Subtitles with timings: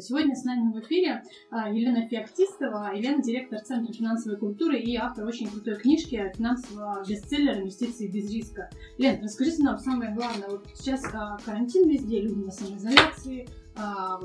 [0.00, 2.92] Сегодня с нами в эфире а, Елена Феоктистова.
[2.94, 8.70] Елена– директор Центра финансовой культуры и автор очень крутой книжки финансового бестселлера «Инвестиции без риска».
[8.98, 10.48] Лен, расскажите нам самое главное.
[10.48, 14.20] Вот сейчас а, карантин везде, люди на самоизоляции, а,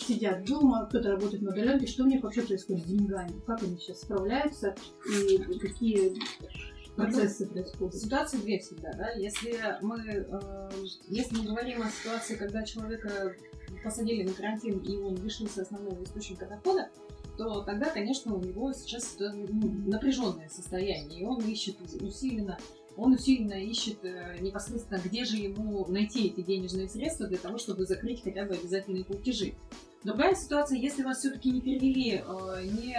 [0.00, 1.86] сидят дома, кто-то работает на удаленке.
[1.86, 3.32] Что у них вообще происходит с деньгами?
[3.46, 4.74] Как они сейчас справляются
[5.08, 6.14] и какие
[6.96, 7.94] процессы происходят?
[7.94, 9.10] Ситуации две всегда, да.
[9.12, 10.70] Если мы, э,
[11.08, 13.34] если мы говорим о ситуации, когда человека
[13.82, 16.90] посадили на карантин и он лишился основного источника дохода,
[17.36, 22.58] то тогда, конечно, у него сейчас ну, напряженное состояние, и он ищет усиленно,
[22.96, 27.86] он усиленно ищет э, непосредственно, где же ему найти эти денежные средства для того, чтобы
[27.86, 29.54] закрыть хотя бы обязательные платежи.
[30.04, 32.96] Другая ситуация, если вас все-таки не перевели, э, не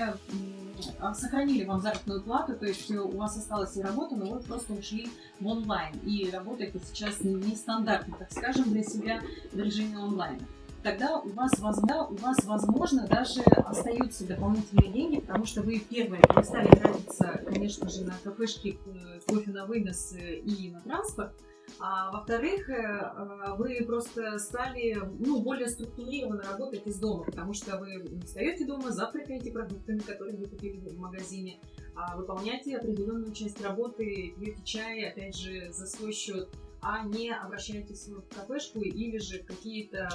[1.00, 4.74] а сохранили вам заработную плату, то есть у вас осталась и работа, но вы просто
[4.74, 5.08] ушли
[5.40, 9.22] в онлайн и работаете сейчас нестандартно, так скажем, для себя
[9.52, 10.46] в режиме онлайна
[10.84, 16.22] тогда у вас, возможно, у вас, возможно, даже остаются дополнительные деньги, потому что вы, первое,
[16.22, 21.34] перестали тратиться, конечно же, на кафешки, э, кофе на вынос э, и на транспорт,
[21.80, 28.04] а во-вторых, э, вы просто стали ну, более структурированно работать из дома, потому что вы
[28.26, 31.60] встаете дома, завтракаете продуктами, которые вы купили в магазине,
[31.96, 36.50] а выполняете определенную часть работы, пьете чай, опять же, за свой счет
[36.84, 40.10] а не обращаетесь в кафешку или же какие-то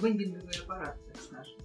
[0.00, 1.56] вендинговые аппараты, так скажем.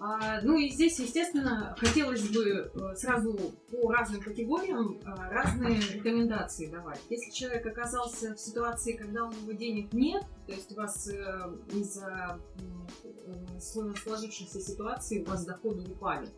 [0.00, 3.36] А, ну и здесь, естественно, хотелось бы э, сразу
[3.68, 7.00] по разным категориям а, разные рекомендации давать.
[7.10, 11.52] Если человек оказался в ситуации, когда у него денег нет, то есть у вас э,
[11.72, 16.28] из-за э, сложившейся ситуации у вас доходы упали,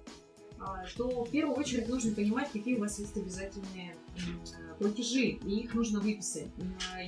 [0.59, 3.95] а, то в первую очередь нужно понимать, какие у вас есть обязательные
[4.81, 6.49] платежи, и их нужно выписать.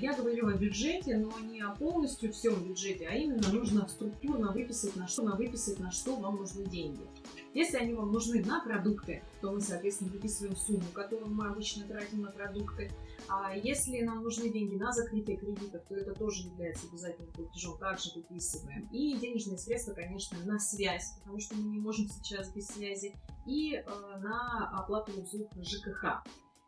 [0.00, 4.94] Я говорю о бюджете, но не о полностью всем бюджете, а именно нужно структурно выписать,
[4.94, 7.00] на что, на выписать, на что вам нужны деньги.
[7.54, 12.22] Если они вам нужны на продукты, то мы, соответственно, выписываем сумму, которую мы обычно тратим
[12.22, 12.90] на продукты.
[13.28, 18.10] А если нам нужны деньги на закрытие кредитов, то это тоже является обязательным платежом, также
[18.14, 18.88] выписываем.
[18.92, 23.14] И денежные средства, конечно, на связь, потому что мы не можем сейчас без связи,
[23.46, 23.84] и э,
[24.18, 26.22] на оплату услуг ЖКХ.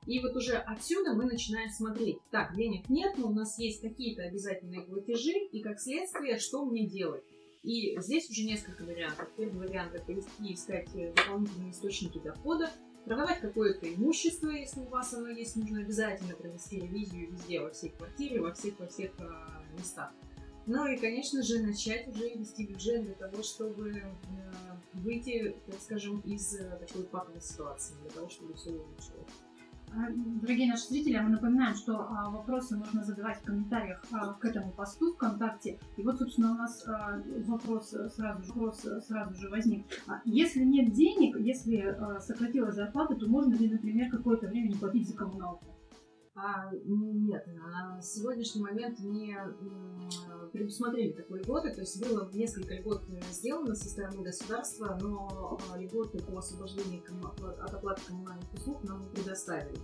[0.06, 4.22] И вот уже отсюда мы начинаем смотреть, так, денег нет, но у нас есть какие-то
[4.22, 7.24] обязательные платежи, и как следствие, что мне делать?
[7.62, 9.30] И здесь уже несколько вариантов.
[9.36, 12.70] Первый вариант это идти искать дополнительные источники дохода,
[13.04, 17.90] продавать какое-то имущество, если у вас оно есть, нужно обязательно провести ревизию везде, во всей
[17.90, 19.24] квартире, во всех, во всех э,
[19.78, 20.12] местах.
[20.66, 24.12] Ну и, конечно же, начать уже вести бюджет для того, чтобы э,
[24.94, 29.43] выйти, так скажем, из э, такой патовой ситуации, для того, чтобы все улучшилось.
[29.94, 34.72] Дорогие наши зрители, мы напоминаем, что а, вопросы можно задавать в комментариях а, к этому
[34.72, 35.78] посту ВКонтакте.
[35.96, 39.86] И вот, собственно, у нас а, вопрос сразу же, вопрос сразу же возник.
[40.24, 45.16] Если нет денег, если сократилась зарплата, то можно ли, например, какое-то время не платить за
[45.16, 45.64] коммуналку?
[46.36, 49.38] А, нет, на сегодняшний момент не
[50.52, 56.18] предусмотрели такой льготы, то есть было несколько льгот сделано со стороны государства, но а, льготы
[56.18, 59.78] по освобождению от оплаты коммунальных услуг нам не предоставили.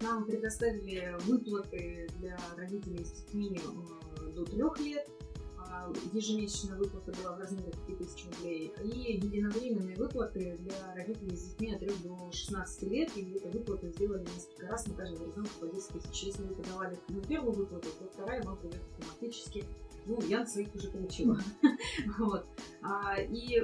[0.00, 3.60] Нам предоставили выплаты для родителей с детьми
[4.34, 5.06] до трех лет,
[6.12, 11.80] ежемесячная выплата была в размере 5000 рублей, и единовременные выплаты для родителей с детьми от
[11.80, 15.88] 3 до 16 лет, и эту выплату сделали несколько раз на каждого ребенка по 10
[15.88, 16.22] тысяч.
[16.24, 19.64] Если вы подавали на первую выплату, то вторая вам придет автоматически
[20.06, 21.38] ну, я своих уже получила.
[22.18, 22.46] вот.
[22.82, 23.62] а, и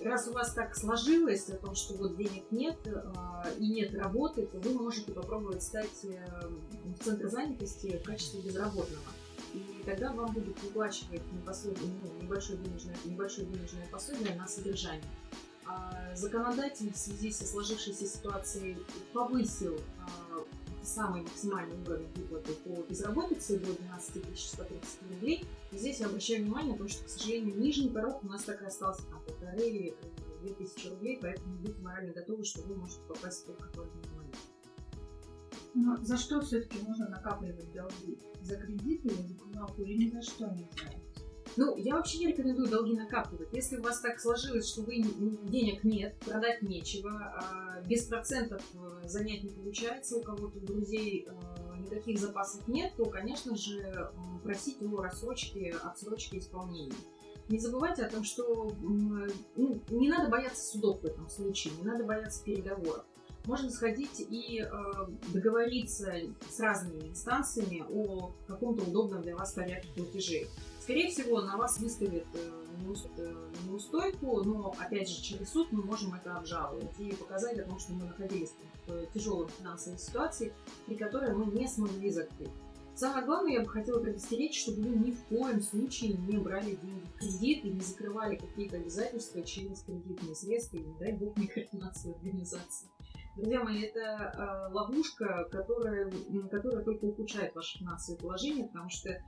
[0.00, 2.76] раз у вас так сложилось, о том, что вот денег нет
[3.16, 6.48] а, и нет работы, то вы можете попробовать стать э,
[6.84, 9.02] в центр занятости в качестве безработного.
[9.54, 15.04] И тогда вам будет выплачивать ну, небольшое, денежное, небольшое денежное пособие на содержание.
[15.66, 18.76] А, законодатель в связи со сложившейся ситуацией
[19.12, 20.44] повысил а,
[20.84, 25.44] самый максимальный уровень выплаты по безработице до 12 130 рублей.
[25.70, 28.66] И здесь я обращаю внимание то, что, к сожалению, нижний порог у нас так и
[28.66, 29.94] остался на полторы э,
[30.42, 34.36] две тысячи рублей, поэтому будьте морально готовы, что вы можете попасть только в этот момент.
[35.74, 38.18] Но за что все-таки можно накапливать долги?
[38.42, 40.98] За кредиты или за коммуналку или ни за что нельзя?
[41.56, 43.48] Ну, я вообще не рекомендую долги накапливать.
[43.52, 49.06] Если у вас так сложилось, что вы денег нет, продать нечего, а без процентов э,
[49.06, 54.10] занять не получается, у кого-то у друзей э, таких запасов нет, то, конечно же,
[54.42, 56.94] просить о рассрочке, отсрочке исполнения.
[57.50, 62.04] Не забывайте о том, что ну, не надо бояться судов в этом случае, не надо
[62.04, 63.04] бояться переговоров.
[63.44, 64.68] Можно сходить и э,
[65.32, 66.14] договориться
[66.48, 70.46] с разными инстанциями о каком-то удобном для вас порядке платежей.
[70.80, 72.50] Скорее всего, на вас выставят э,
[73.16, 73.34] э,
[73.66, 77.92] неустойку, но, опять же, через суд мы можем это обжаловать и показать о том, что
[77.94, 78.52] мы находились
[78.86, 80.52] в тяжелой финансовой ситуации,
[80.86, 82.50] при которой мы не смогли закрыть.
[82.94, 87.06] Самое главное, я бы хотела предостеречь, чтобы вы ни в коем случае не брали деньги
[87.06, 92.16] в кредит и не закрывали какие-то обязательства через кредитные средства, и не дай бог микрофинансовые
[92.16, 92.88] организации.
[93.34, 96.12] Друзья мои, это э, ловушка, которая,
[96.50, 99.20] которая только ухудшает ваше финансовое положение, потому что э,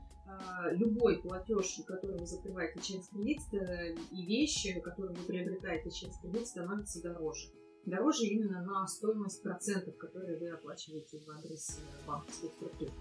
[0.72, 6.46] любой платеж, который вы закрываете через кредит, э, и вещи, которые вы приобретаете через кредит,
[6.46, 7.48] становятся дороже.
[7.86, 12.92] Дороже именно на стоимость процентов, которые вы оплачиваете в адрес банковской структуры.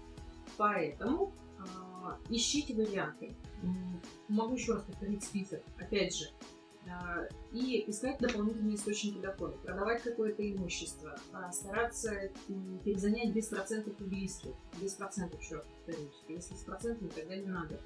[0.56, 1.64] Поэтому э,
[2.30, 3.36] ищите варианты.
[4.28, 5.62] Могу еще раз повторить список.
[5.78, 6.30] Опять же,
[7.52, 12.30] и искать дополнительные источники дохода, продавать какое-то имущество, э, стараться
[12.84, 16.22] перезанять без процентов у близких, без процентов, еще повторюсь.
[16.28, 17.80] Если с процентами, тогда не надо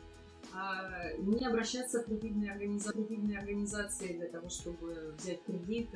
[0.52, 5.90] а, не обращаться в кредитные организации, организации для того, чтобы взять кредит,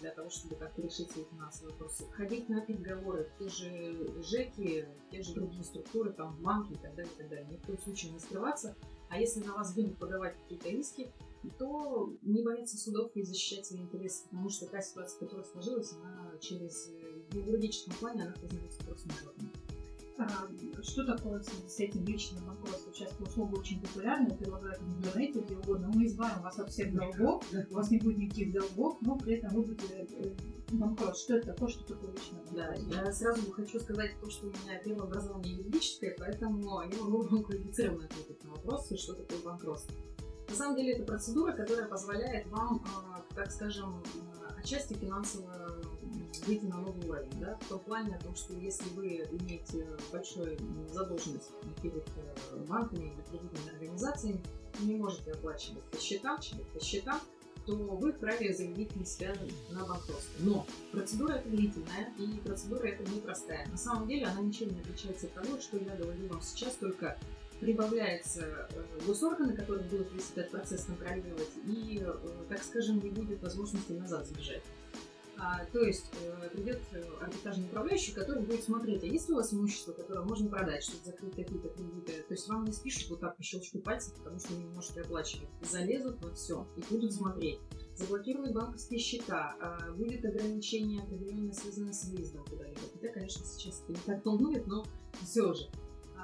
[0.00, 2.04] для того, чтобы как-то решить свои финансовые вопросы.
[2.12, 7.12] Ходить на переговоры те же ЖЭКи, те же другие структуры, там, банки и так далее,
[7.12, 7.46] и так далее.
[7.50, 8.74] Ни в коем случае не скрываться.
[9.12, 11.12] А если на вас будут подавать какие-то иски,
[11.58, 16.32] то не бояться судов и защищать свои интересы, потому что та ситуация, которая сложилась, она
[16.40, 19.50] через э, в юридическом плане она признается просто международной.
[20.18, 22.94] А, что такое с этим личным банкротством?
[22.94, 25.90] Сейчас услуга очень популярна, предлагают в интернете, где угодно.
[25.94, 29.54] Мы избавим вас от всех долгов, у вас не будет никаких долгов, но при этом
[29.54, 30.06] вы будете
[30.78, 31.16] банкрот.
[31.16, 32.90] Что это такое, что такое личное банкротство?
[32.90, 37.22] Да, я сразу хочу сказать то, что у меня первое образование юридическое, поэтому я могу
[37.22, 39.94] вам квалифицированно ответить на вопрос, что такое банкротство.
[40.48, 44.02] На самом деле это процедура, которая позволяет вам, а, так скажем,
[44.42, 45.80] а, отчасти финансово
[46.46, 50.58] выйти на новый уровень, да, в том плане о том, что если вы имеете большую
[50.88, 54.42] задолженность перед э, банками или кредитными организациями,
[54.80, 56.38] не можете оплачивать по счетам,
[56.74, 57.20] по счетам,
[57.66, 59.34] то вы вправе заявить на себя
[59.70, 60.32] на банкротство.
[60.40, 63.66] Но процедура это длительная, и процедура это непростая.
[63.68, 67.18] На самом деле она ничем не отличается от того, что я говорю вам сейчас, только
[67.60, 72.14] прибавляется э, госорганы, которые будут весь этот процесс контролировать, и, э,
[72.48, 74.62] так скажем, не будет возможности назад сбежать.
[75.44, 79.38] А, то есть э, придет э, арбитражный управляющий, который будет смотреть, а есть ли у
[79.38, 82.22] вас имущество, которое можно продать, чтобы закрыть какие-то кредиты.
[82.28, 85.00] То есть вам не спишут вот так по щелчку пальцев, потому что вы не можете
[85.00, 85.48] оплачивать.
[85.62, 87.58] Залезут во все и будут смотреть.
[87.96, 92.80] Заблокируют банковские счета, а, будет ограничение определенное, связанное с выездом куда-либо.
[92.92, 94.86] Хотя, конечно, сейчас это не так волнует, но
[95.24, 95.68] все же.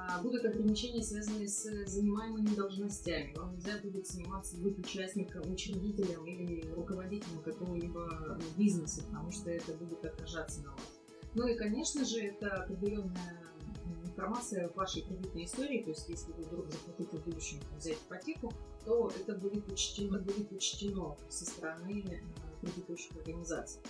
[0.07, 3.35] А, будут ограничения, связанные с занимаемыми должностями.
[3.37, 10.05] Вам нельзя будет заниматься, быть участником, учредителем или руководителем какого-либо бизнеса, потому что это будет
[10.05, 11.01] отражаться на вас.
[11.35, 13.43] Ну и, конечно же, это определенная
[14.05, 18.53] информация в вашей кредитной истории, то есть если вы вдруг захотите в будущем взять ипотеку,
[18.85, 22.21] то это будет учтено, будет учтено со стороны э,
[22.61, 23.81] кредитующих организаций.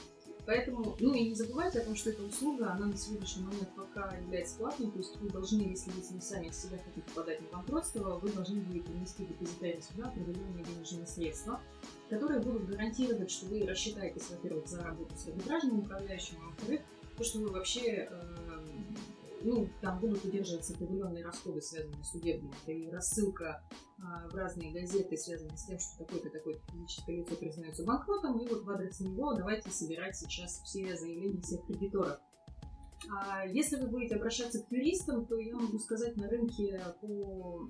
[0.48, 4.16] Поэтому, ну и не забывайте о том, что эта услуга, она на сегодняшний момент пока
[4.16, 8.30] является платной, то есть вы должны, если вы сами себя хотите подать на банкротство, вы
[8.30, 11.60] должны будете внести депозитарий сюда определенные денежные средства,
[12.08, 16.80] которые будут гарантировать, что вы рассчитаетесь, во-первых, за работу с арбитражным управляющим, а во-вторых,
[17.18, 18.60] то, что вы вообще э,
[19.42, 22.52] ну, там будут удерживаться определенные расходы, связанные с судебными.
[22.62, 23.62] Это и рассылка
[23.98, 28.48] а, в разные газеты, связанные с тем, что такое-то такое физическое лицо признается банкротом, и
[28.48, 32.18] вот в адрес него давайте собирать сейчас все заявления всех кредиторов.
[33.10, 37.68] А если вы будете обращаться к юристам, то я могу сказать, на рынке по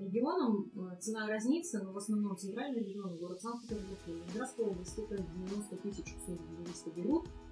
[0.00, 5.76] регионам э, цена разнится, но в основном центральный регион, город Санкт-Петербург, Ленинградская область, это 90
[5.76, 6.14] тысяч
[6.58, 7.43] юристы берут а,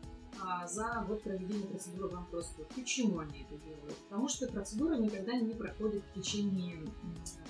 [0.67, 2.65] за вот проведение процедуры банкротства.
[2.75, 3.97] Почему они это делают?
[4.09, 6.85] Потому что процедура никогда не проходит в течение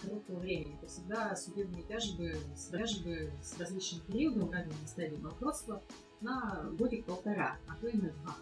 [0.02, 0.76] короткого времени.
[0.78, 2.36] Это всегда судебные тяжбы,
[2.70, 5.82] тяжбы с различным периодом, разными стадиями банкротства
[6.20, 8.36] на годик-полтора, а то и на два.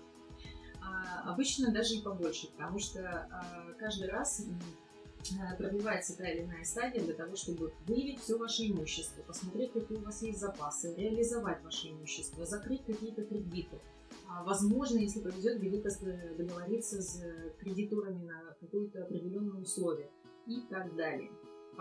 [0.82, 4.46] А, обычно даже и побольше, потому что а, каждый раз
[5.58, 10.02] пробивается та или иная стадия для того, чтобы выявить все ваше имущество, посмотреть, какие у
[10.02, 13.99] вас есть запасы, реализовать ваше имущество, закрыть какие-то кредиты, а,
[14.44, 15.88] возможно, если повезет, где-то
[16.36, 17.22] договориться с
[17.58, 20.10] кредиторами на какое-то определенное условие
[20.46, 21.30] и так далее.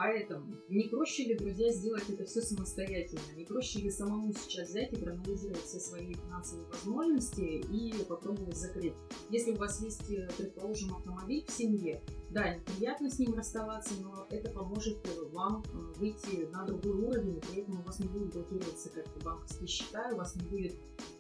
[0.02, 3.20] Поэтому не проще ли, друзья, сделать это все самостоятельно?
[3.36, 8.94] Не проще ли самому сейчас взять и проанализировать все свои финансовые возможности и попробовать закрыть?
[9.30, 14.26] Если у вас есть, э, предположим, автомобиль в семье, да, неприятно с ним расставаться, но
[14.30, 18.34] это поможет вам э, выйти на другой уровень, и при этом у вас не будет
[18.34, 20.76] блокироваться как-то банковские счета, у вас не будет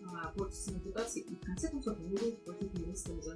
[0.05, 3.33] а, портиться репутация, и в конце концов вы будете платить юристам за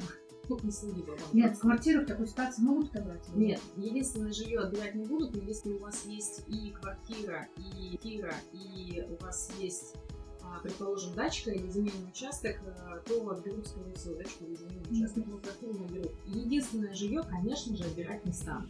[0.50, 3.24] услуги Нет, квартиру в такой ситуации могут отобрать?
[3.34, 8.36] Нет, единственное, жилье отбирать не будут, но если у вас есть и квартира, и квартира,
[8.52, 9.96] и у вас есть
[10.42, 15.26] а, предположим, дачка или земельный участок, э, то отберут, скорее всего, дачку или земельный участок,
[15.26, 16.12] но квартиру не берут.
[16.28, 18.70] Единственное жилье, конечно же, отбирать не станут.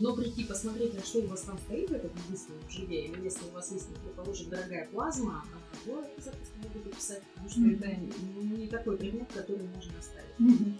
[0.00, 3.44] Но прийти посмотреть, а что у вас там стоит в этом единственном жилье, или если
[3.46, 5.44] у вас есть, предположим, дорогая плазма,
[5.90, 8.08] это запросто могут описать, потому что mm-hmm.
[8.08, 10.30] это не такой предмет, который можно оставить.
[10.38, 10.72] Mm-hmm.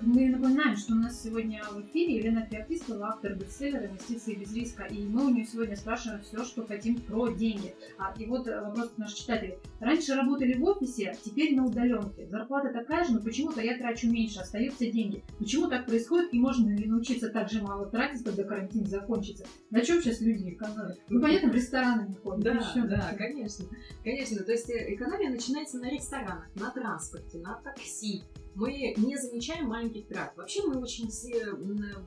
[0.00, 4.84] Мы напоминаем, что у нас сегодня в эфире Елена Феоктистова, автор бестселлера «Инвестиции без риска».
[4.84, 7.76] И мы у нее сегодня спрашиваем все, что хотим про деньги.
[7.96, 9.58] А, и вот э, вопрос к нашим читателям.
[9.78, 12.26] Раньше работали в офисе, теперь на удаленке.
[12.26, 15.22] Зарплата такая же, но почему-то я трачу меньше, остаются деньги.
[15.38, 19.46] Почему так происходит и можно ли научиться так же мало тратить, когда карантин закончится?
[19.70, 20.98] На чем сейчас люди экономят?
[21.08, 22.42] Ну, понятно, в рестораны не ходят.
[22.42, 23.64] Да, да, конечно.
[24.02, 24.44] Конечно.
[24.48, 28.24] То есть э, экономия начинается на ресторанах, на транспорте, на такси,
[28.54, 30.34] мы не замечаем маленьких трат.
[30.38, 31.52] Вообще мы очень все,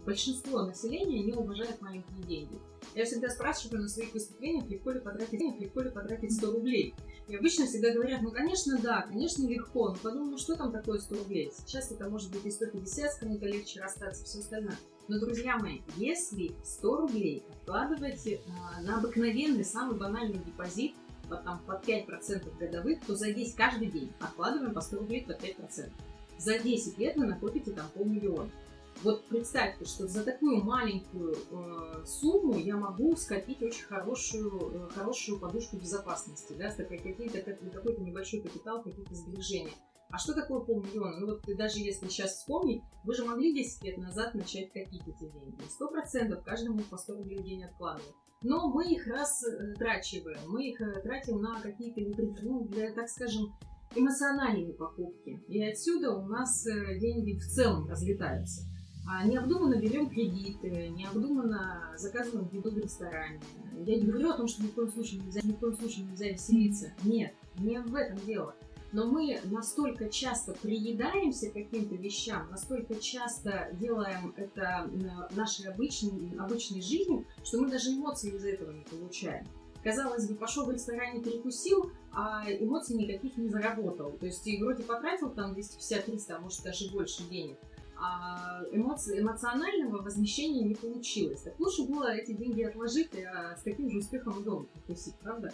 [0.04, 2.60] большинство населения не уважает маленькие деньги.
[2.96, 6.96] Я всегда спрашиваю на своих выступлениях, легко ли потратить денег, легко ли потратить 100 рублей.
[7.28, 9.90] И обычно всегда говорят, ну, конечно, да, конечно, легко.
[9.90, 11.54] Но подумай, ну, что там такое 100 рублей?
[11.56, 14.78] Сейчас это может быть и 150, с кому-то легче расстаться, все остальное.
[15.08, 20.96] Но, друзья мои, если 100 рублей откладывать а, на обыкновенный, самый банальный депозит,
[21.32, 25.42] под, там, под 5% годовых, то за 10 каждый день откладываем по 100 рублей под
[25.42, 25.92] 5%
[26.42, 28.50] за 10 лет вы накопите там полмиллиона.
[29.04, 35.40] Вот представьте, что за такую маленькую э, сумму я могу скопить очень хорошую, э, хорошую
[35.40, 39.72] подушку безопасности, да, какие-то, какой-то небольшой капитал, какие-то сбережения.
[40.10, 41.20] А что такое полмиллиона?
[41.20, 45.30] Ну вот даже если сейчас вспомнить, вы же могли 10 лет назад начать копить эти
[45.30, 45.62] деньги.
[45.70, 48.16] Сто процентов каждому по 100 рублей в день откладывать.
[48.44, 52.02] Но мы их растрачиваем, э, мы их э, тратим на какие-то,
[52.42, 53.54] ну, для, так скажем,
[53.96, 55.44] эмоциональные покупки.
[55.48, 58.64] И отсюда у нас э, деньги в целом разлетаются.
[59.08, 63.40] А необдуманно берем кредиты, необдуманно заказываем еду в ресторане.
[63.86, 66.06] Я не говорю о том, что ни в коем случае нельзя, ни в коем случае
[66.06, 66.94] нельзя веселиться.
[67.04, 68.56] Нет, не в этом дело.
[68.92, 74.90] Но мы настолько часто приедаемся каким-то вещам, настолько часто делаем это
[75.32, 79.46] нашей обычной, обычной жизнью, что мы даже эмоции из этого не получаем
[79.84, 84.12] казалось бы, пошел в ресторане, перекусил, а эмоций никаких не заработал.
[84.12, 87.58] То есть и вроде потратил там 250-300, а может даже больше денег,
[87.98, 91.42] а эмоции, эмоционального возмещения не получилось.
[91.42, 95.52] Так лучше было эти деньги отложить а с таким же успехом дома перекусить, правда?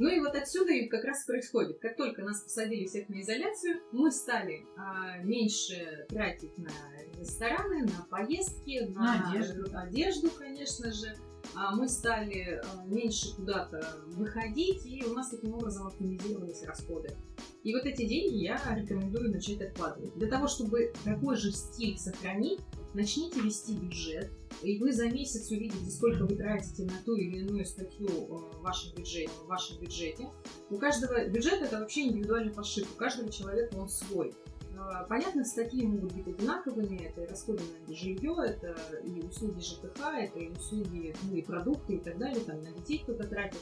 [0.00, 1.78] Ну и вот отсюда и как раз происходит.
[1.78, 6.70] Как только нас посадили всех на изоляцию, мы стали а, меньше тратить на
[7.18, 9.66] рестораны, на поездки, на, на одежду.
[9.76, 11.14] одежду, конечно же,
[11.54, 17.14] а мы стали а, меньше куда-то выходить, и у нас таким образом оптимизировались расходы.
[17.62, 20.14] И вот эти деньги я рекомендую начать откладывать.
[20.14, 22.60] Для того, чтобы такой же стиль сохранить,
[22.94, 24.30] начните вести бюджет,
[24.62, 28.60] и вы за месяц увидите, сколько вы тратите на ту или иную статью а, в
[28.62, 29.30] вашем бюджете.
[29.44, 30.28] В вашем бюджете.
[30.70, 34.34] У каждого бюджет это вообще индивидуальный пошив, у каждого человека он свой.
[34.76, 40.00] А, понятно, статьи могут быть одинаковыми, это и расходы на жилье, это и услуги ЖКХ,
[40.18, 43.60] это и услуги, ну и продукты и так далее, там на детей кто-то тратит.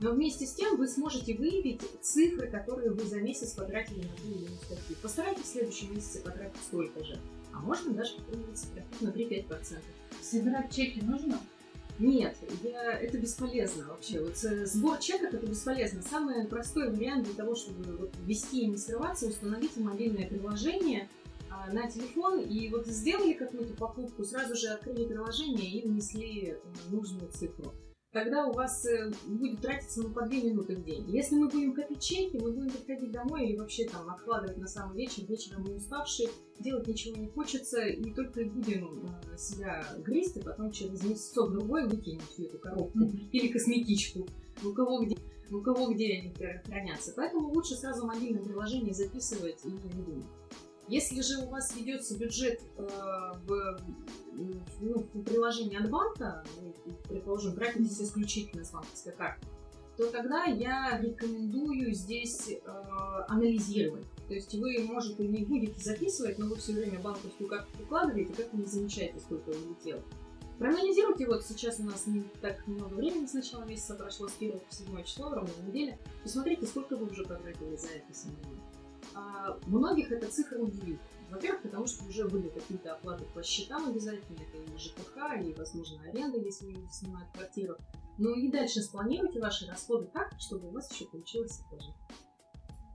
[0.00, 4.28] Но вместе с тем вы сможете выявить цифры, которые вы за месяц потратили на ту
[4.28, 4.96] или иную статью.
[5.02, 7.18] Постарайтесь в следующем месяце потратить столько же.
[7.52, 8.66] А можно даже попробовать
[9.00, 9.76] на 3-5%.
[10.22, 11.40] Собирать чеки нужно?
[11.98, 14.20] Нет, я, это бесполезно вообще.
[14.20, 16.02] Вот э, сбор чеков это бесполезно.
[16.02, 21.10] Самый простой вариант для того, чтобы вот ввести и не срываться, установите мобильное приложение
[21.50, 26.58] а, на телефон и вот сделали какую-то покупку, сразу же открыли приложение и внесли э,
[26.90, 27.74] нужную цифру
[28.12, 31.08] тогда у вас э, будет тратиться ну, по 2 минуты в день.
[31.10, 34.96] Если мы будем копить чеки, мы будем приходить домой или вообще там откладывать на самый
[34.96, 40.42] вечер, вечером мы уставшие, делать ничего не хочется, и только будем э, себя грызть, и
[40.42, 43.30] потом через месяцок-другой выкинем всю эту коробку mm-hmm.
[43.32, 44.26] или косметичку.
[44.64, 45.16] У кого где
[45.52, 47.12] у кого где они хранятся.
[47.16, 50.26] Поэтому лучше сразу мобильное приложение записывать и не думать.
[50.90, 52.82] Если же у вас ведется бюджет э,
[53.46, 53.80] в,
[54.80, 56.74] ну, в приложении от банка, ну,
[57.08, 59.46] предположим, тратитесь исключительно с банковской карты,
[59.96, 62.70] то тогда я рекомендую здесь э,
[63.28, 64.04] анализировать.
[64.26, 68.32] То есть вы, может, и не будете записывать, но вы все время банковскую карту прикладываете,
[68.32, 70.02] как вы не замечаете, сколько улетело.
[70.58, 74.58] Проанализируйте, вот сейчас у нас не так много времени с начала месяца прошло, с 1
[74.58, 75.96] по 7 число, ровно неделя.
[76.24, 78.58] Посмотрите, сколько вы уже потратили за это семью.
[79.14, 81.00] А, многих эта цифра удивит.
[81.30, 86.02] Во-первых, потому что уже были какие-то оплаты по счетам обязательно, это и ЖКХ, и, возможно,
[86.02, 87.76] аренда, если вы снимаете квартиру.
[88.18, 91.94] Ну и дальше спланируйте ваши расходы так, чтобы у вас еще получилось же.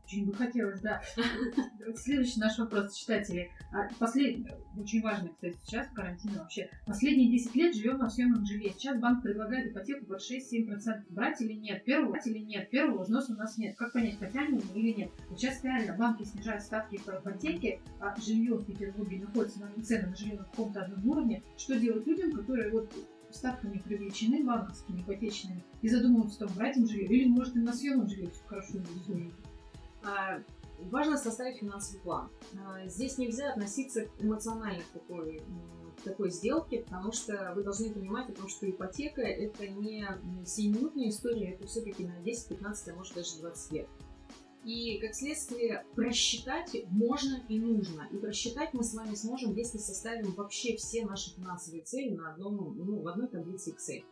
[0.06, 1.02] Очень бы хотелось, да.
[1.96, 3.50] Следующий наш вопрос, читатели.
[3.72, 4.48] А, Последний,
[4.78, 6.70] очень важный, кстати, сейчас в карантине вообще.
[6.86, 8.70] Последние 10 лет живем на съемном жилье.
[8.70, 11.06] Сейчас банк предлагает ипотеку под 6-7%.
[11.10, 11.84] Брать или нет?
[11.86, 12.70] Первого брать или нет?
[12.70, 13.76] Первого взноса у нас нет.
[13.78, 15.10] Как понять, потянем или нет?
[15.32, 20.16] Сейчас реально банки снижают ставки по ипотеке, а жилье в Петербурге находится на цены на
[20.16, 21.42] жилье на каком-то одном уровне.
[21.58, 22.94] Что делать людям, которые вот
[23.32, 28.08] ставками привлечены банковскими, ипотечными, и задумываются, там, брать им жилье, или, может, им на съемном
[28.08, 29.34] жилье все хорошо будет.
[30.06, 30.42] А,
[30.78, 32.30] Важно составить финансовый план.
[32.60, 35.42] А, Здесь нельзя относиться эмоционально к такой,
[36.04, 40.06] такой сделке, потому что вы должны понимать о том, что ипотека это не
[40.46, 43.88] сиюминутная история, это все-таки на 10, 15, а может даже 20 лет.
[44.66, 48.08] И, как следствие, просчитать можно и нужно.
[48.12, 52.76] И просчитать мы с вами сможем, если составим вообще все наши финансовые цели на одном,
[52.76, 54.04] ну, в одной таблице Excel.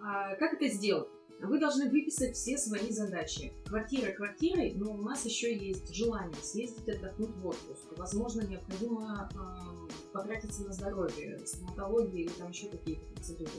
[0.00, 1.08] А, как это сделать?
[1.40, 3.52] Вы должны выписать все свои задачи.
[3.66, 7.84] Квартира квартирой, но у нас еще есть желание съездить отдохнуть в отпуск.
[7.96, 13.50] Возможно, необходимо э, потратиться на здоровье, стоматологию или там еще какие-то процедуры.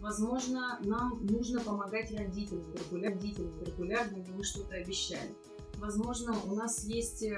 [0.00, 5.30] Возможно, нам нужно помогать родителям, регулярно, родителям, регулярно, или мы что-то обещали.
[5.82, 7.34] Возможно, у нас есть э,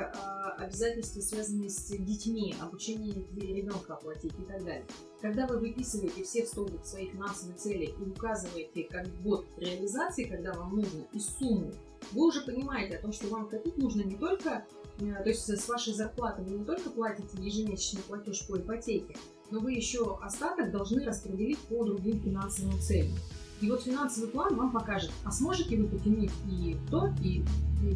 [0.59, 4.85] обязательства, связанные с детьми, обучение ребенка оплатить и так далее.
[5.23, 10.53] Когда вы выписываете все в столбик свои финансовые цели и указываете как год реализации, когда
[10.53, 11.73] вам нужно, и сумму,
[12.13, 14.67] вы уже понимаете о том, что вам копить нужно не только,
[15.01, 19.17] э, то есть с вашей зарплаты вы не только платите ежемесячный платеж по ипотеке,
[19.51, 23.17] но вы еще остаток должны распределить по другим финансовым целям.
[23.65, 27.43] И вот финансовый план вам покажет, а сможете вы потянуть и то, и,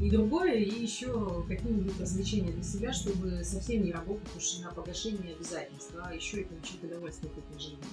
[0.01, 5.35] и другое, и еще какие-нибудь развлечения для себя, чтобы совсем не работать уж на погашение
[5.35, 7.85] обязательств, а еще и получить удовольствие от этой жизни.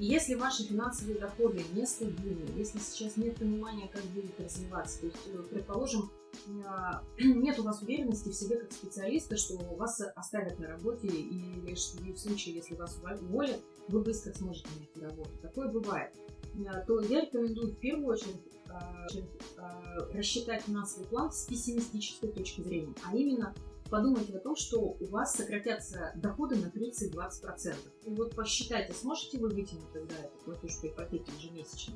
[0.00, 5.16] И если ваши финансовые доходы нестабильны, если сейчас нет понимания, как будет развиваться, то есть,
[5.32, 6.10] э, предположим,
[6.66, 11.72] а, нет у вас уверенности в себе как специалиста, что вас оставят на работе, и
[11.72, 15.30] в случае, если вас уволят, вы быстро сможете найти работу.
[15.40, 16.12] Такое бывает.
[16.66, 18.36] А, то я рекомендую в первую очередь
[18.68, 19.06] а,
[20.12, 23.54] рассчитать финансовый план с пессимистической точки зрения, а именно
[23.90, 27.74] подумайте о том, что у вас сократятся доходы на 30-20%.
[28.04, 31.94] И вот посчитайте, сможете вы вытянуть тогда эту платеж по ипотеке ежемесячно?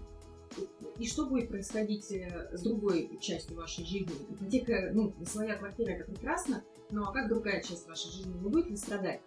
[0.98, 4.12] И что будет происходить э, с другой частью вашей жизни?
[4.30, 8.68] Ипотека, ну, своя квартира это прекрасно, но а как другая часть вашей жизни не будет
[8.68, 9.20] ли страдать?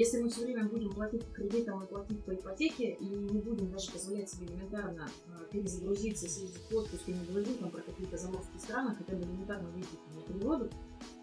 [0.00, 3.70] Если мы все время будем платить по кредитам и платить по ипотеке, и не будем
[3.70, 8.16] даже позволять себе элементарно э, перезагрузиться, съездить в отпуск, и не говорю там про какие-то
[8.16, 10.70] заморские страны, хотя бы элементарно выйти на природу,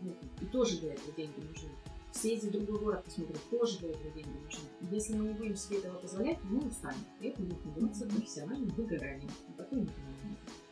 [0.01, 1.69] ну, и тоже для этого деньги нужны.
[2.11, 4.69] Съездить в другой город посмотреть, тоже для этого деньги нужны.
[4.91, 7.03] Если мы не будем себе этого позволять, мы устанем.
[7.19, 9.31] И это будет называться профессиональным выгоранием.
[9.47, 9.87] А потом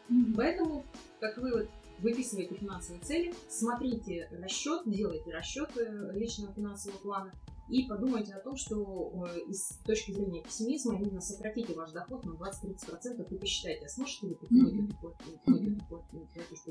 [0.09, 0.35] не.
[0.35, 0.85] Поэтому,
[1.19, 1.67] как вы
[1.99, 7.33] выписываете финансовые цели, смотрите расчет, делайте расчеты личного финансового плана,
[7.69, 12.31] и подумайте о том, что э, из точки зрения пессимизма именно сократите ваш доход на
[12.31, 14.89] 20-30% и посчитайте, а сможете ли платеж
[15.89, 16.05] по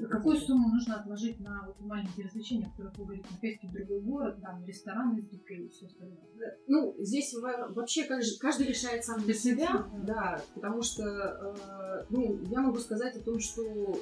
[0.08, 3.72] Какую сумму нужно отложить на вот маленькие развлечения, о которых вы говорите, на поездки в
[3.72, 6.58] другой город, там, рестораны с дикой и все остальное?
[6.68, 12.38] Ну, здесь во- вообще каждый, каждый решает сам для себя, да, потому что, э, ну,
[12.50, 13.98] я могу сказать о том, что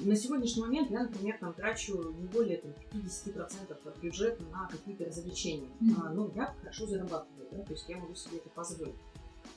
[0.00, 5.04] на сегодняшний момент я, например, там трачу не более там, 50% от бюджета на какие-то
[5.04, 5.70] развлечения.
[5.80, 6.02] Мгм.
[6.02, 8.94] А, ну, я хорошо зарабатываю, да, то есть я могу себе это позволить.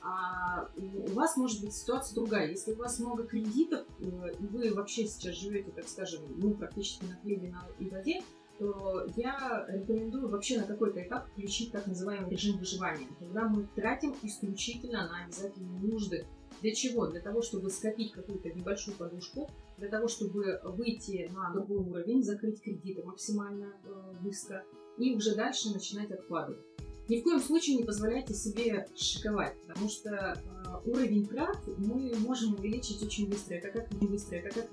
[0.02, 2.50] А у вас может быть ситуация другая.
[2.50, 4.04] Если у вас много кредитов, э,
[4.40, 8.22] и вы вообще сейчас живете, так скажем, ну, практически на хлебе на- и воде,
[8.60, 14.14] то я рекомендую вообще на какой-то этап включить так называемый режим выживания, когда мы тратим
[14.22, 16.26] исключительно на обязательные нужды.
[16.62, 17.08] Для чего?
[17.08, 19.50] Для того, чтобы скопить какую-то небольшую подушку,
[19.80, 24.64] для того, чтобы выйти на другой уровень, закрыть кредиты максимально э, быстро
[24.98, 26.64] и уже дальше начинать откладывать.
[27.08, 32.54] Ни в коем случае не позволяйте себе шиковать, потому что э, уровень трат мы можем
[32.54, 33.56] увеличить очень быстро.
[33.56, 34.70] Это как не быстро, это как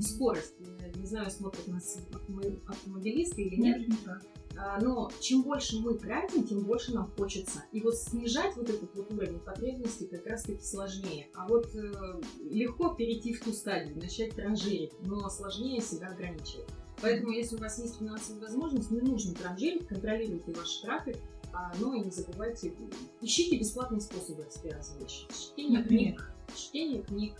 [0.00, 0.54] скорость.
[0.60, 3.78] Я не знаю, смотрят нас автомо- автомобилисты или нет.
[3.78, 4.20] Наверняка.
[4.58, 7.64] А, Но чем больше мы тратим, тем больше нам хочется.
[7.72, 11.28] И вот снижать вот этот вот уровень потребностей как раз таки сложнее.
[11.34, 16.68] А вот э, легко перейти в ту стадию, начать транжирить, но сложнее себя ограничивать.
[17.02, 21.16] Поэтому, если у вас есть финансовая возможность, не нужно транжирить, контролируйте ваши траты,
[21.52, 22.72] А, но и не забывайте,
[23.20, 25.26] ищите бесплатные способы себя развлечь.
[25.32, 26.14] Чтение Например?
[26.14, 27.34] книг, чтение книг,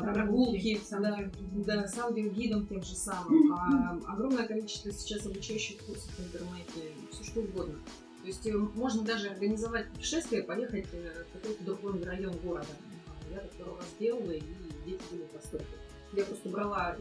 [0.00, 0.80] Прогулки прогулки,
[1.66, 3.52] да, да, с аудиогидом тем же самым.
[3.52, 7.78] А, огромное количество сейчас обучающих курсов в интернете, все что угодно.
[8.22, 12.68] То есть э, можно даже организовать путешествие, поехать э, в какой-то другой район города.
[13.08, 14.40] А, Я так пару раз делала, и
[14.86, 15.66] дети были в восторге.
[16.12, 16.96] Я просто брала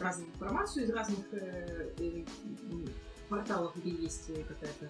[0.00, 2.24] разную информацию из разных э,
[3.28, 4.88] порталов, где есть какая-то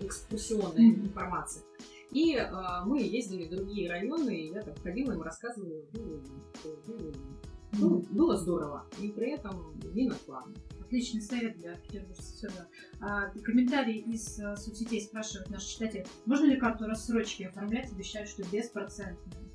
[0.00, 1.62] экскурсионная информация.
[2.12, 2.50] И э,
[2.84, 6.20] мы ездили в другие районы, и я там ходила, им рассказывала, было,
[6.86, 7.12] было-
[7.78, 10.54] ну, было здорово, и при этом не накладно.
[10.80, 12.26] Отличный совет для петербуржцев.
[12.36, 12.66] всё, да.
[13.00, 18.42] А, комментарий из э, соцсетей спрашивают наши читатели, можно ли карту рассрочки оформлять, обещают, что
[18.52, 19.50] беспроцентную.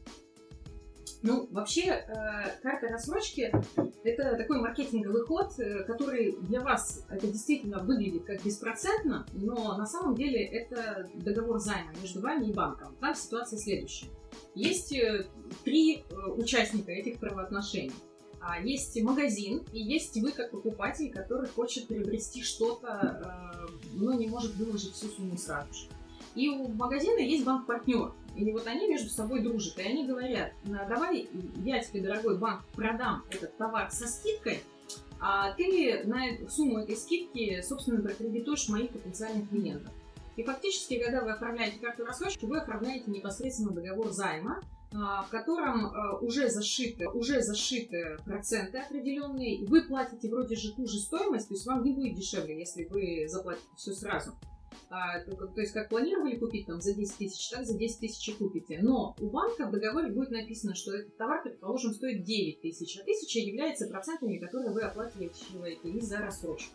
[1.23, 3.51] Ну, вообще, э, карта рассрочки–
[4.03, 9.87] это такой маркетинговый ход, э, который для вас это действительно выглядит как беспроцентно, но на
[9.87, 12.95] самом деле это договор займа между вами и банком.
[13.01, 14.07] Там ситуация следующая.
[14.53, 15.25] Есть э,
[15.63, 17.93] три участника этих правоотношений.
[18.39, 24.55] А, Есть магазин и есть вы как покупатель, который хочет приобрести что-то, но не может
[24.55, 25.87] выложить всю сумму сразу же.
[26.35, 28.13] И у магазина есть банк-партнер.
[28.37, 29.79] И вот они между собой дружат.
[29.79, 31.27] И они говорят, «На, давай
[31.65, 34.61] я тебе, дорогой банк, продам этот товар со скидкой,
[35.19, 39.91] а ты на сумму этой скидки, собственно, прокредитуешь моих потенциальных клиентов.
[40.35, 44.61] И фактически, когда вы оформляете карту рассрочки, вы оформляете непосредственно договор займа,
[44.93, 50.73] а, в котором а, уже зашиты, уже зашиты проценты определенные, и вы платите вроде же
[50.73, 54.33] ту же стоимость, то есть вам не будет дешевле, если вы заплатите все сразу.
[54.89, 58.29] А, то, то есть, как планировали купить там за 10 тысяч, так за 10 тысяч
[58.29, 58.79] и купите.
[58.81, 63.01] Но у банка в договоре будет написано, что этот товар, предположим, стоит 9 тысяч, а
[63.01, 66.73] 1000 является процентами, которые вы оплачиваете из-за рассрочки.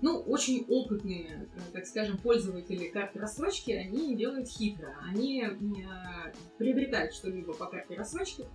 [0.00, 4.94] Ну, очень опытные, э, так скажем, пользователи карты рассрочки, они делают хитро.
[5.08, 8.46] Они э, приобретают что-либо по карте рассрочки,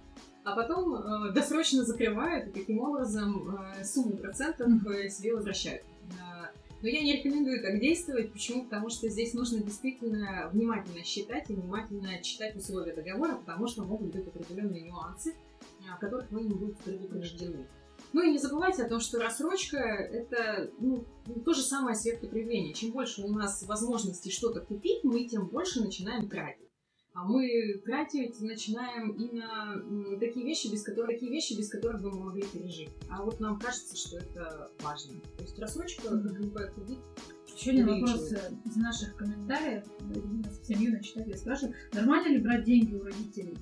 [0.45, 5.83] а потом э, досрочно закрывают и таким образом э, сумму процентов э, себе возвращают.
[6.83, 8.33] Но я не рекомендую так действовать.
[8.33, 8.65] Почему?
[8.65, 14.13] Потому что здесь нужно действительно внимательно считать и внимательно читать условия договора, потому что могут
[14.13, 15.33] быть определенные нюансы,
[15.89, 17.69] о которых вы не будете предупреждены.
[18.11, 21.05] Ну и не забывайте о том, что рассрочка– это ну,
[21.45, 22.73] то же самое сверхпотребление.
[22.73, 26.72] Чем больше у нас возможностей что-то купить, мы тем больше начинаем тратить.
[27.15, 32.09] А мы тратить начинаем и на такие вещи, без которых, такие вещи, без которых бы
[32.09, 32.89] мы могли пережить.
[33.07, 35.21] А вот нам кажется, что это важно.
[35.37, 36.97] То есть рассрочка, как любой кредит,
[37.55, 39.83] Еще один вопрос э, из наших комментариев.
[40.09, 43.59] Ирина совсем юная читатель спрашивает, нормально ли брать деньги у родителей?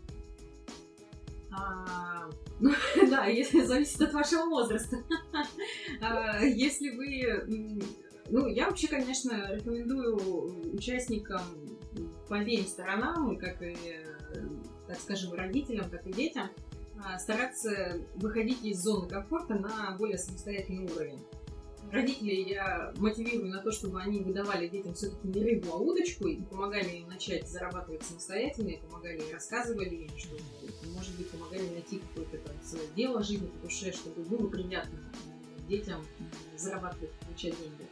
[1.51, 2.29] А,
[2.61, 2.71] ну,
[3.09, 4.97] да, если зависит от вашего возраста.
[6.01, 7.83] А, Если вы...
[8.29, 11.41] Ну, я вообще, конечно, рекомендую участникам
[12.27, 14.47] по обеим сторонам, как и, э,
[14.87, 16.49] так скажем, родителям, так и детям,
[17.03, 21.19] а, стараться выходить из зоны комфорта на более самостоятельный уровень.
[21.91, 26.41] Родителей я мотивирую на то, чтобы они выдавали детям все-таки не рыбу, а удочку, и
[26.41, 30.37] помогали им начать зарабатывать самостоятельно, и помогали им, рассказывали им, что,
[30.93, 35.67] может быть, помогали найти какое-то там свое дело жизни по душе, чтобы было приятно м,
[35.67, 36.01] детям
[36.55, 37.90] зарабатывать, получать деньги.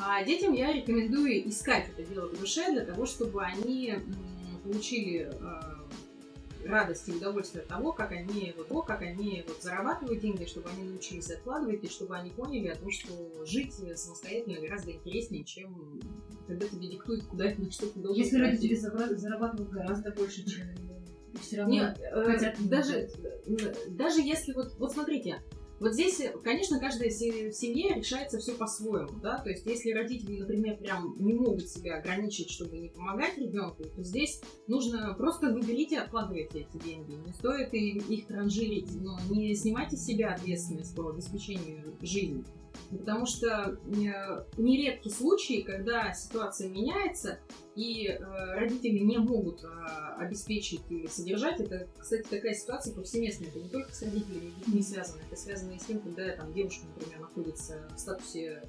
[0.00, 3.94] А детям я рекомендую искать это дело по душе для того, чтобы они
[4.62, 10.20] получили э, радость и удовольствие от того, как они, вот, то, как они вот, зарабатывают
[10.20, 14.92] деньги, чтобы они научились откладывать, и чтобы они поняли о том, что жить самостоятельно гораздо
[14.92, 16.00] интереснее, чем
[16.46, 20.66] когда тебе диктуют, куда на что ты должен Если родители зарабатывают гораздо больше, чем
[21.40, 23.08] все равно Нет, э, хотят даже,
[23.46, 25.42] э, даже если вот, вот смотрите,
[25.80, 29.92] вот здесь, э, конечно, каждая се- в семье решается все по-своему, да, то есть если
[29.92, 35.52] родители, например, прям не могут себя ограничить, чтобы не помогать ребенку, то здесь нужно просто
[35.52, 40.94] выберите и откладывайте эти деньги, не стоит их транжирить, но не снимайте с себя ответственность
[40.94, 42.44] по обеспечению жизни.
[42.90, 47.38] Потому что э, нередки случаи, когда ситуация меняется,
[47.74, 48.18] и э,
[48.54, 49.68] родители не могут э,
[50.18, 51.60] обеспечить или содержать.
[51.60, 53.48] Это, кстати, такая ситуация повсеместная.
[53.48, 55.20] Это не только с родителями детьми связано.
[55.30, 58.62] Это связано и с тем, когда там, девушка, например, находится в статусе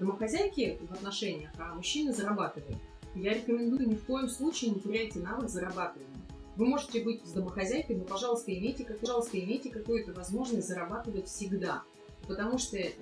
[0.00, 2.76] домохозяйки в отношениях, а мужчина зарабатывает.
[3.14, 6.16] Я рекомендую ни в коем случае не теряйте навык зарабатывания.
[6.56, 11.82] Вы можете быть с домохозяйкой, но, пожалуйста, имейте, как- пожалуйста, имейте какую-то возможность зарабатывать всегда.
[12.26, 12.92] Потому что э,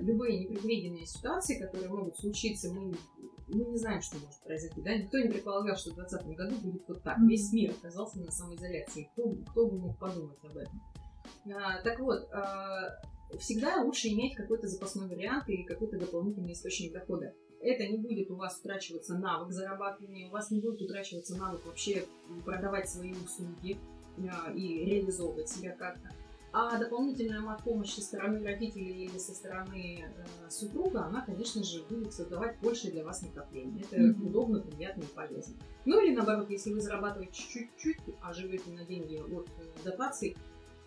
[0.00, 2.94] любые непредвиденные ситуации, которые могут случиться, мы,
[3.48, 4.80] мы не знаем, что может произойти.
[4.80, 4.94] Да?
[4.94, 7.18] Никто не предполагал, что в 2020 году будет вот так.
[7.18, 9.10] Весь мир оказался на самоизоляции.
[9.12, 10.80] Кто, кто бы мог подумать об этом?
[11.52, 13.00] А, так вот, а,
[13.38, 17.34] всегда лучше иметь какой-то запасной вариант и какой-то дополнительный источник дохода.
[17.62, 22.04] это не будет у вас утрачиваться навык зарабатывания, у вас не будет утрачиваться навык вообще
[22.44, 23.78] продавать свои услуги
[24.18, 26.10] а, и реализовывать себя как-то.
[26.52, 32.12] А дополнительная помощь со стороны родителей или со стороны э, супруга, она, конечно же, будет
[32.12, 33.82] создавать больше для вас накопления.
[33.82, 34.26] Это mm-hmm.
[34.26, 35.54] удобно, приятно и полезно.
[35.84, 40.36] Ну или наоборот, если вы зарабатываете чуть-чуть, а живете на деньги от э, дотаций,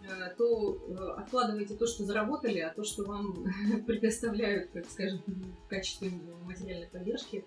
[0.01, 3.45] э, то э, откладывайте то, что заработали, а то, что вам
[3.87, 5.21] предоставляют, так скажем,
[5.65, 6.11] в качестве
[6.45, 7.45] материальной поддержки,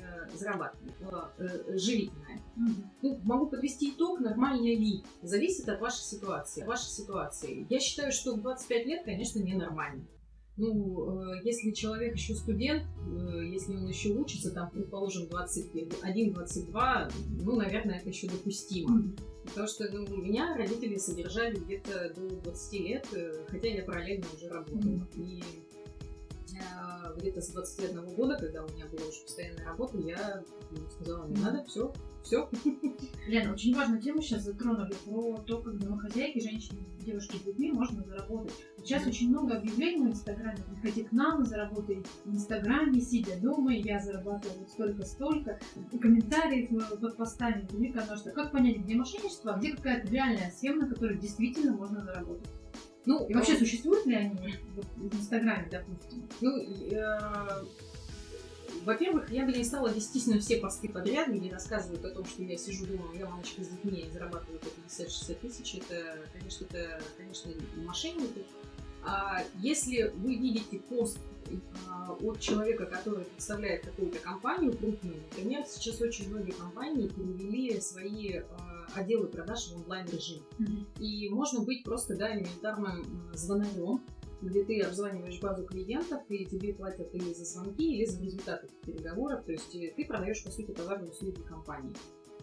[0.00, 1.06] э, зарабатывать, э,
[1.38, 2.42] э, живите на это.
[2.56, 2.84] Mm-hmm.
[3.02, 5.04] Ну, могу подвести итог, нормально ли.
[5.22, 6.64] Зависит от вашей ситуации.
[6.64, 7.66] Вашей ситуации.
[7.68, 10.04] Я считаю, что 25 лет, конечно, ненормально.
[10.58, 12.84] Ну, если человек еще студент,
[13.42, 18.98] если он еще учится, там, предположим, 21-22, ну, наверное, это еще допустимо.
[18.98, 19.18] Mm-hmm.
[19.46, 23.08] Потому что ну, меня родители содержали где-то до 20 лет,
[23.48, 24.78] хотя я параллельно уже работала.
[24.78, 25.16] Mm-hmm.
[25.16, 25.42] И
[27.16, 30.42] где-то с 21 года, когда у меня была уже постоянная работа, я
[30.90, 32.48] сказала, не надо, все, все.
[33.26, 38.02] Лена, очень важную тему сейчас затронули про то, как домохозяйки, женщины, девушки с детьми можно
[38.04, 38.52] заработать.
[38.78, 40.58] Сейчас очень много объявлений в Инстаграме.
[40.70, 45.60] Приходи к нам, заработай в Инстаграме, сидя дома, я зарабатываю вот столько-столько.
[45.90, 48.30] И комментариев под постами великое множество.
[48.30, 52.48] Как понять, где мошенничество, а где какая-то реальная схема, на которой действительно можно заработать?
[53.04, 54.56] Ну, и вообще существуют ли они
[54.96, 56.28] в Инстаграме, допустим?
[56.40, 57.64] Ну, э,
[58.84, 62.42] во-первых, я бы не стала вестись на все посты подряд, где рассказывают о том, что
[62.42, 65.74] я сижу дома, я мамочка с детьми, и зарабатываю по 50-60 тысяч.
[65.76, 68.44] Это, конечно, это, конечно, мошенники.
[69.04, 71.18] А если вы видите пост
[71.88, 78.38] а, от человека, который представляет какую-то компанию крупную, например, сейчас очень многие компании перевели свои
[78.38, 80.42] а, отделы продаж в онлайн режим.
[80.58, 81.00] Mm-hmm.
[81.00, 84.02] И можно быть просто да, элементарным звонарем,
[84.42, 89.44] где ты обзваниваешь базу клиентов, и тебе платят или за звонки, или за результаты переговоров.
[89.44, 91.94] То есть э, ты продаешь, по сути, товары и услуги компании.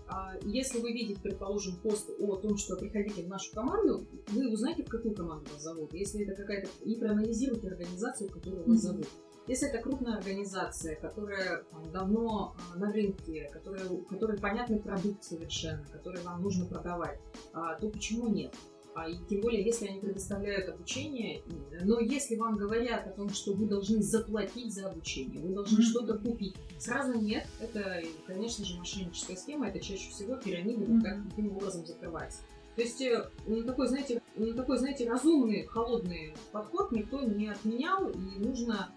[0.08, 4.84] А если вы видите, предположим, пост о том, что приходите в нашу команду, вы узнаете,
[4.84, 5.94] в какую команду вас зовут.
[5.94, 6.68] Если это какая-то...
[6.84, 9.08] И проанализируйте организацию, в которую вас зовут.
[9.50, 15.84] Если это крупная организация, которая там, давно а, на рынке, которая, которой понятный продукт совершенно,
[15.92, 17.20] который вам нужно продавать,
[17.52, 18.54] а, то почему нет?
[18.94, 21.42] А, и тем более, если они предоставляют обучение,
[21.82, 25.84] но если вам говорят о том, что вы должны заплатить за обучение, вы должны mm-hmm.
[25.84, 31.02] что-то купить, сразу нет, это, конечно же, мошенническая схема, это чаще всего пирамида, mm-hmm.
[31.02, 32.42] как таким образом закрывается.
[32.76, 33.04] То есть
[33.48, 38.94] ну, такой, знаете, ну, такой, знаете, разумный, холодный подход никто не отменял, и нужно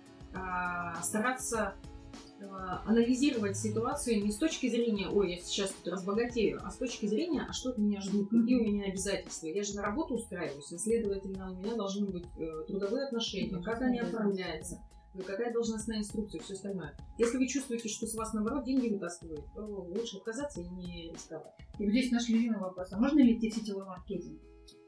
[1.03, 1.75] стараться
[2.51, 7.07] а, анализировать ситуацию не с точки зрения, ой, я сейчас тут разбогатею, а с точки
[7.07, 9.47] зрения, а что от меня ждут, какие у меня обязательства.
[9.47, 13.81] Я же на работу устраиваюсь, и, следовательно, у меня должны быть э, трудовые отношения, как
[13.83, 14.83] они оформляются,
[15.15, 16.97] какая должностная инструкция, все остальное.
[17.19, 21.53] Если вы чувствуете, что с вас, наоборот, деньги вытаскивают, то лучше отказаться и не рисковать.
[21.79, 22.93] И вот здесь наш любимый вопрос.
[22.93, 24.41] А можно ли идти в сетевой маркетинг?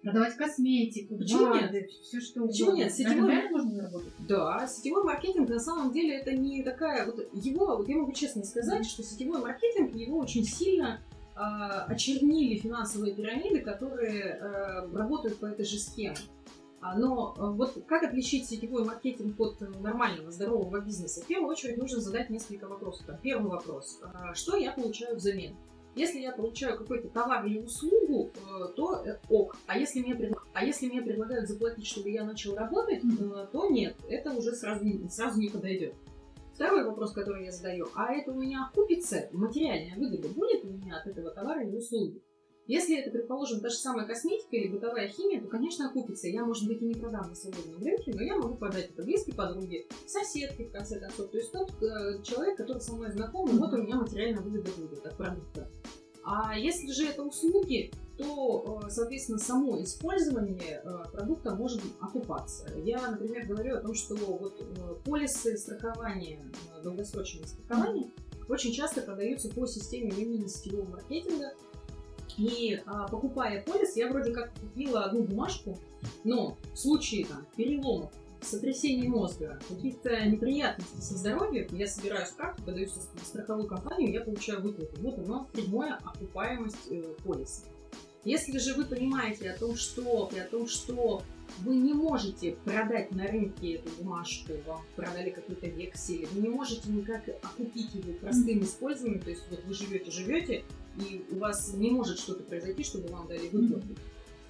[0.03, 1.91] Продавать косметику, Почему БАДы, нет?
[1.91, 2.53] все что угодно.
[2.53, 2.93] Почему нет?
[2.93, 3.49] Сетевой...
[3.49, 4.13] можно заработать?
[4.29, 7.07] Да, сетевой маркетинг на самом деле это не такая...
[7.07, 8.89] Вот его, вот я могу честно сказать, mm-hmm.
[8.89, 11.01] что сетевой маркетинг, его очень сильно
[11.35, 16.17] э, очернили финансовые пирамиды, которые э, работают по этой же схеме.
[16.85, 21.23] А, но э, вот как отличить сетевой маркетинг от нормального, здорового бизнеса?
[21.23, 23.07] В первую очередь нужно задать несколько вопросов.
[23.23, 24.01] Первый вопрос.
[24.03, 25.57] А, что я получаю взамен?
[25.97, 29.57] Если я получаю какой-то товар или услугу, э, то э, ок.
[29.67, 30.35] А если мне, пред...
[30.53, 33.49] а если мне предлагают заплатить, чтобы я начал работать, mm-hmm.
[33.53, 35.95] то нет, это уже сразу, сразу не подойдет.
[36.55, 40.99] Второй вопрос, который я задаю, а это у меня окупится, материальная выгода будет у меня
[40.99, 42.23] от этого товара или услуги?
[42.67, 46.29] Если это, предположим, та же самая косметика или бытовая химия, то, конечно, окупится.
[46.29, 49.35] Я, может быть, и не продам на свободном рынке, но я могу продать это близкой
[49.35, 51.31] подруге, соседке, в конце концов.
[51.31, 53.59] То есть тот э, человек, который со мной знаком, mm-hmm.
[53.59, 55.71] вот у меня материальная выгода будет от продукта.
[56.25, 62.67] А если же это услуги, то, э, соответственно, само использование э, продукта может окупаться.
[62.79, 66.41] Я, например, говорю о том, что вот э, полисы страхования,
[66.83, 68.11] долгосрочного страхования
[68.49, 71.53] очень часто продаются по системе именно сетевого маркетинга,
[72.37, 75.79] и а, покупая полис, я вроде как купила одну бумажку,
[76.25, 78.13] но в случае там, переломов,
[78.45, 84.63] сотрясений мозга, каких-то неприятностей со здоровьем, я собираю справку, подаю в страховую компанию, я получаю
[84.63, 84.95] выплату.
[85.01, 87.63] Вот оно, прямая окупаемость э, полиса.
[88.25, 91.23] Если же вы понимаете о том, что, о том, что
[91.59, 96.91] вы не можете продать на рынке эту бумажку, вам продали какой-то вексель, вы не можете
[96.91, 100.65] никак окупить его простым использованием, то есть вот вы живете-живете,
[100.97, 103.95] и у вас не может что-то произойти, чтобы вам дали выплату,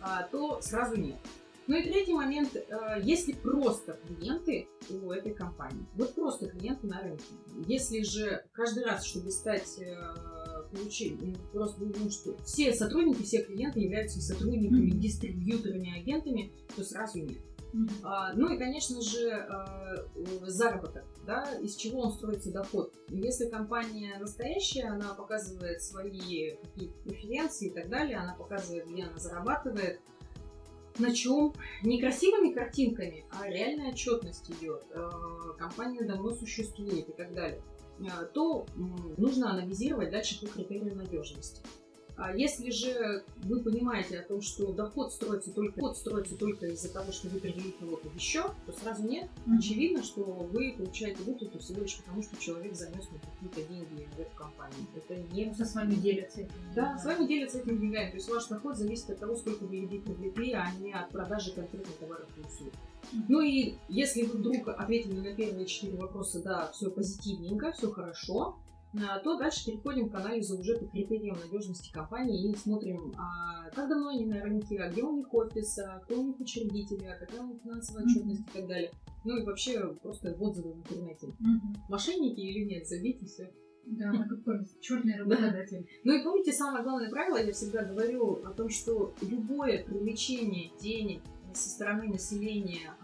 [0.00, 1.16] а, то сразу нет.
[1.66, 7.00] Ну и третий момент, э, если просто клиенты у этой компании, вот просто клиенты на
[7.00, 7.24] рынке.
[7.66, 10.14] Если же каждый раз, чтобы стать э,
[10.74, 14.98] получить, ну, просто ну, что все сотрудники, все клиенты являются сотрудниками, mm-hmm.
[14.98, 17.38] дистрибьюторами, агентами, то сразу нет.
[17.72, 17.90] Mm-hmm.
[18.04, 20.06] А, ну и, конечно же, а,
[20.42, 22.92] заработок, да, из чего он строится доход.
[23.08, 29.18] Если компания настоящая, она показывает свои какие-то преференции и так далее, она показывает, где она
[29.18, 30.00] зарабатывает,
[30.98, 31.52] на чем
[31.82, 35.10] не красивыми картинками, а реальная отчетность идет, э,
[35.58, 37.62] компания давно существует и так далее,
[38.00, 38.66] э, то
[39.16, 41.62] нужно анализировать дальше по критерию надежности.
[42.16, 46.92] А если же вы понимаете о том, что доход строится только, доход строится только из-за
[46.92, 49.28] того, что вы привели кого-то еще, то сразу нет.
[49.46, 49.58] Mm-hmm.
[49.58, 54.20] Очевидно, что вы получаете выплату всего лишь потому, что человек занес на какие-то деньги в
[54.20, 54.86] эту компанию.
[54.94, 55.52] Это не...
[55.54, 56.54] Со с вами делятся этим.
[56.74, 58.10] Да, с вами делятся этими деньгами.
[58.10, 61.52] То есть ваш доход зависит от того, сколько вы людей привлекли, а не от продажи
[61.52, 62.72] конкретных товаров и услуг.
[63.28, 68.56] Ну и если вы вдруг ответили на первые четыре вопроса, да, все позитивненько, все хорошо,
[69.22, 74.08] то дальше переходим к анализу уже по критериям надежности компании и смотрим, а как давно
[74.08, 77.40] они на рынке, а где у них офис, а кто у них учредители, а какая
[77.42, 78.50] у них финансовая отчетность mm-hmm.
[78.50, 78.90] и так далее.
[79.24, 81.26] Ну и вообще просто отзывы в интернете.
[81.26, 81.78] Mm-hmm.
[81.88, 83.52] Мошенники или нет, забейте все.
[83.86, 85.86] Да, какой черный работодатель.
[86.04, 91.20] Ну и помните, самое главное правило, я всегда говорю о том, что любое привлечение денег
[91.52, 92.94] со стороны населения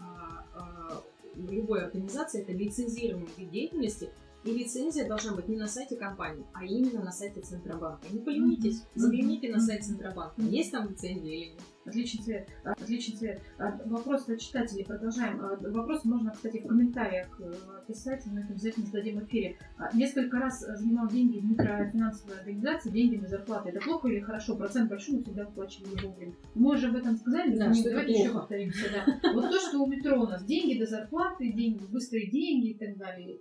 [1.35, 4.09] любой организации, это лицензированный вид деятельности,
[4.43, 8.07] и лицензия должна быть не на сайте компании, а именно на сайте Центробанка.
[8.11, 10.41] Не поленитесь, загляните на сайт Центробанка.
[10.41, 11.61] Есть там лицензия или нет?
[11.83, 12.47] Отличный цвет.
[12.63, 13.41] Отличный цвет.
[13.57, 15.41] А, вопрос от читателей продолжаем.
[15.41, 17.53] А, вопрос можно, кстати, в комментариях э,
[17.87, 19.57] писать, мы это обязательно зададим в эфире.
[19.77, 23.69] А, несколько раз занимал деньги в микрофинансовой организации, деньги на зарплаты.
[23.69, 24.55] Это плохо или хорошо?
[24.55, 26.33] Процент большой, но всегда выплачивали вовремя.
[26.53, 28.85] Мы уже об этом сказали, да, что давайте еще повторимся.
[28.93, 29.33] Да.
[29.33, 32.95] Вот то, что у метро у нас деньги до зарплаты, деньги, быстрые деньги и так
[32.97, 33.39] далее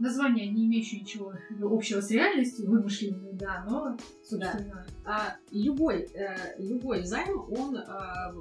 [0.00, 1.32] название, не имеющее ничего
[1.62, 4.84] общего с реальностью, вымышленное, да, но, собственно...
[5.04, 5.12] Да.
[5.12, 7.84] А, любой, э, любой займ, он э,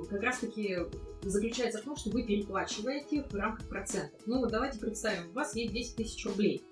[0.09, 0.77] как раз-таки
[1.23, 4.19] заключается в том, что вы переплачиваете в рамках процентов.
[4.25, 6.63] Ну, вот давайте представим, у вас есть 10 тысяч рублей.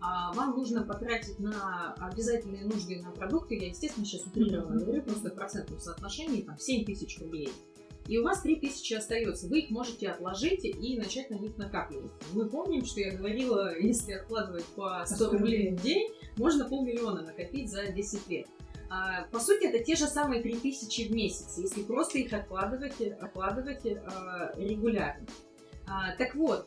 [0.00, 5.30] А вам нужно потратить на обязательные нужды на продукты, я, естественно, сейчас утрированно говорю, просто
[5.30, 7.50] в процентном соотношении, там, 7 тысяч рублей
[8.08, 9.48] и у вас 3000 остается.
[9.48, 12.10] Вы их можете отложить и начать на них накапливать.
[12.32, 17.70] Мы помним, что я говорила, если откладывать по 100 рублей в день, можно полмиллиона накопить
[17.70, 18.46] за 10 лет.
[18.88, 23.84] А, по сути, это те же самые 3000 в месяц, если просто их откладывать, откладывать
[23.84, 25.26] а, регулярно.
[25.88, 26.66] А, так вот,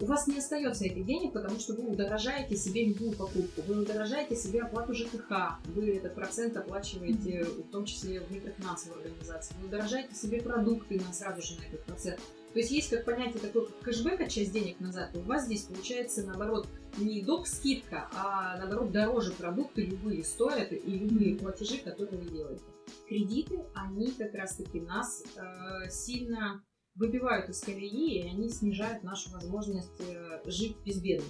[0.00, 4.36] у вас не остается этих денег, потому что вы удорожаете себе любую покупку, вы удорожаете
[4.36, 10.14] себе оплату ЖКХ, вы этот процент оплачиваете в том числе в микрофинансовой организации, вы удорожаете
[10.14, 12.20] себе продукты на сразу же на этот процент.
[12.52, 16.26] То есть есть как понятие такое, как кэшбэк, часть денег назад, у вас здесь получается
[16.26, 16.66] наоборот
[16.98, 17.46] не доп.
[17.46, 22.62] скидка, а наоборот дороже продукты любые стоят и любые платежи, которые вы делаете.
[23.08, 29.30] Кредиты, они как раз таки нас э, сильно выбивают из колеи, и они снижают нашу
[29.30, 31.26] возможность э, жить безбедно.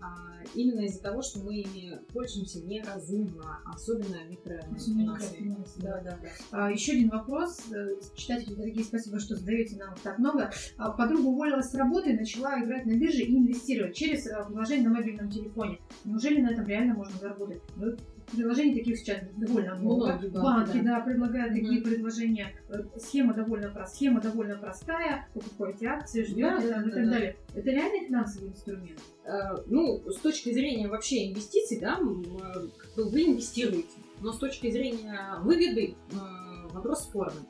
[0.00, 5.36] А, именно из-за того, что мы ими пользуемся неразумно, особенно микрофинансы.
[5.78, 6.28] Да, да, да.
[6.52, 7.60] А, еще один вопрос.
[7.72, 10.52] Э, читатели, дорогие, спасибо, что задаете нам так много.
[10.76, 14.94] А, подруга уволилась с работы начала играть на бирже и инвестировать через э, приложение на
[14.94, 15.80] мобильном телефоне.
[16.04, 17.62] Неужели на этом реально можно заработать?
[18.32, 20.06] Приложений таких сейчас довольно много.
[20.06, 20.98] Многие банки, да.
[20.98, 21.60] да, предлагают mm-hmm.
[21.60, 22.52] такие предложения.
[22.68, 25.28] Э, схема довольно простая, схема довольно простая.
[25.34, 27.36] Покупаете акции, ждете да, да, и так да, далее.
[27.54, 27.60] Да.
[27.60, 29.00] Это реальный финансовый инструмент?
[29.24, 33.88] Э, ну, с точки зрения вообще инвестиций, да, э, вы инвестируете.
[34.20, 35.94] Но с точки зрения выгоды
[36.72, 37.42] вопрос спорный.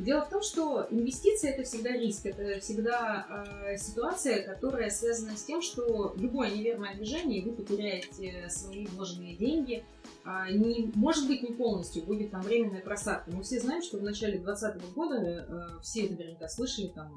[0.00, 5.44] Дело в том, что инвестиции это всегда риск, это всегда э, ситуация, которая связана с
[5.44, 9.84] тем, что любое неверное движение, и вы потеряете свои вложенные деньги,
[10.24, 13.30] не, может быть не полностью, будет там временная просадка.
[13.30, 17.14] Мы все знаем, что в начале 2020 года, э, все это наверняка слышали, там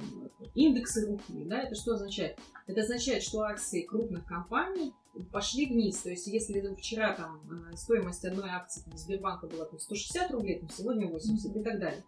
[0.56, 2.38] индексы рухнули, да, это что означает?
[2.66, 4.94] Это означает, что акции крупных компаний
[5.32, 6.02] пошли вниз.
[6.02, 7.42] То есть, если вчера там
[7.72, 11.60] э, стоимость одной акции Сбербанка была там, 160 рублей, то сегодня 80 mm-hmm.
[11.60, 12.04] и так далее.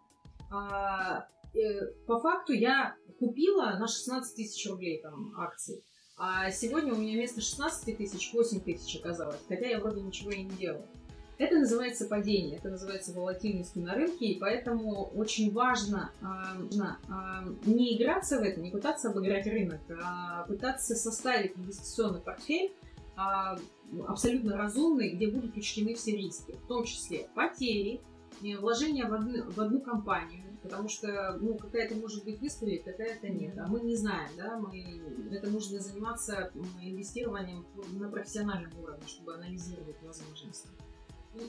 [0.51, 5.81] А, э, по факту я купила на 16 тысяч рублей там акции.
[6.21, 10.44] А сегодня у меня вместо 16 тысяч 8 тысяч оказалось, хотя я вроде ничего и
[10.44, 10.85] не делала.
[11.37, 16.25] Это называется падение, это называется волатильностью на рынке, и поэтому очень важно э,
[16.77, 22.73] э, не играться в это, не пытаться обыграть рынок, а пытаться составить инвестиционный портфель
[23.15, 23.21] э,
[24.06, 28.02] абсолютно разумный, где будут учтены все риски, в том числе потери,
[28.41, 33.57] вложение в одну, в одну компанию, потому что ну, какая-то может быть выстрелит, какая-то нет.
[33.57, 35.01] А мы не знаем, да, мы,
[35.31, 36.51] это нужно заниматься
[36.81, 40.69] инвестированием на профессиональном уровне, чтобы анализировать возможности.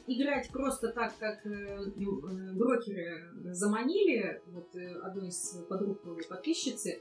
[0.06, 7.00] Играть просто так, как э, э, брокеры заманили, вот э, одну из подруг подписчицы,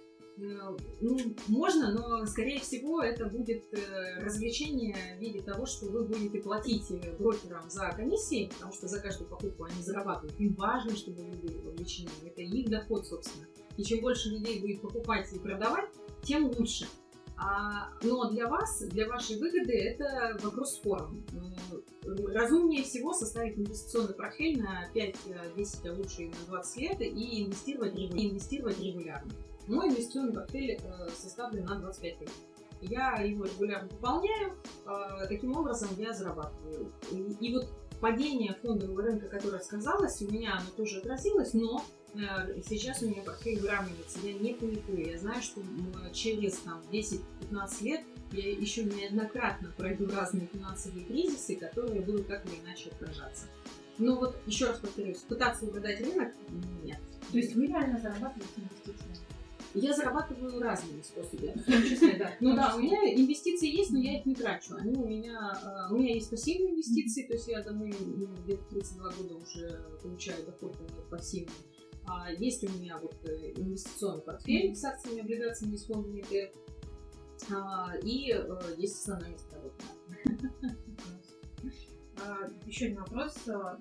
[1.01, 1.17] ну,
[1.47, 6.89] можно, но, скорее всего, это будет э, развлечение в виде того, что вы будете платить
[6.91, 10.39] э, брокерам за комиссии, потому что за каждую покупку они зарабатывают.
[10.39, 12.09] Им важно, чтобы вы были вовлечены.
[12.25, 13.47] Это их доход, собственно.
[13.77, 15.89] И чем больше людей будет покупать и продавать,
[16.23, 16.87] тем лучше.
[17.37, 21.23] А, но для вас, для вашей выгоды, это вопрос спорный.
[22.03, 28.79] Разумнее всего составить инвестиционный портфель на 5-10, а лучше на 20 лет и инвестировать, инвестировать
[28.79, 29.31] регулярно.
[29.69, 32.31] Мой инвестиционный портфель э, составлен на 25 лет.
[32.81, 34.55] Я его регулярно пополняю,
[34.87, 36.91] э, таким образом я зарабатываю.
[37.11, 37.69] И, вот
[38.01, 43.21] падение фондового рынка, которое сказалось, у меня оно тоже отразилось, но э, сейчас у меня
[43.21, 44.17] портфель выравнивается.
[44.23, 45.11] Я не паникую.
[45.11, 45.61] Я знаю, что
[46.13, 48.01] через там, 10-15 лет
[48.31, 53.45] я еще неоднократно пройду разные финансовые кризисы, которые будут как или иначе отражаться.
[53.99, 56.33] Но вот еще раз повторюсь, пытаться угадать рынок
[56.83, 56.97] нет.
[57.31, 59.08] То есть вы реально зарабатываете инвестициями?
[59.73, 62.31] Я зарабатываю разными способами, в числе, да.
[62.39, 64.75] Ну да, у меня инвестиции есть, но я их не трачу.
[64.75, 69.11] Они у меня, у меня есть пассивные инвестиции, то есть я давно, ну, где-то 32
[69.11, 70.75] года уже получаю доход
[71.09, 71.53] пассивный.
[72.07, 76.23] А есть у меня вот э, инвестиционный портфель с акциями, облигациями, с фондами.
[77.51, 79.83] А, и э, есть основное место работы.
[82.25, 83.35] А, еще один вопрос.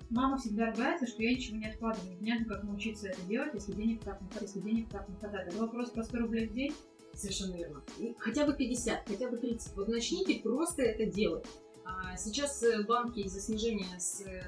[0.09, 2.11] Мама всегда ругается, что я ничего не откладываю.
[2.11, 5.49] Непонятно, как научиться это делать, если денег так не если денег так не хватает.
[5.49, 6.73] Это вопрос про 100 рублей в день?
[7.13, 7.81] Совершенно верно.
[8.19, 9.75] Хотя бы 50, хотя бы 30.
[9.75, 11.45] Вот начните просто это делать.
[11.89, 14.43] А сейчас э, банки из-за снижения с э,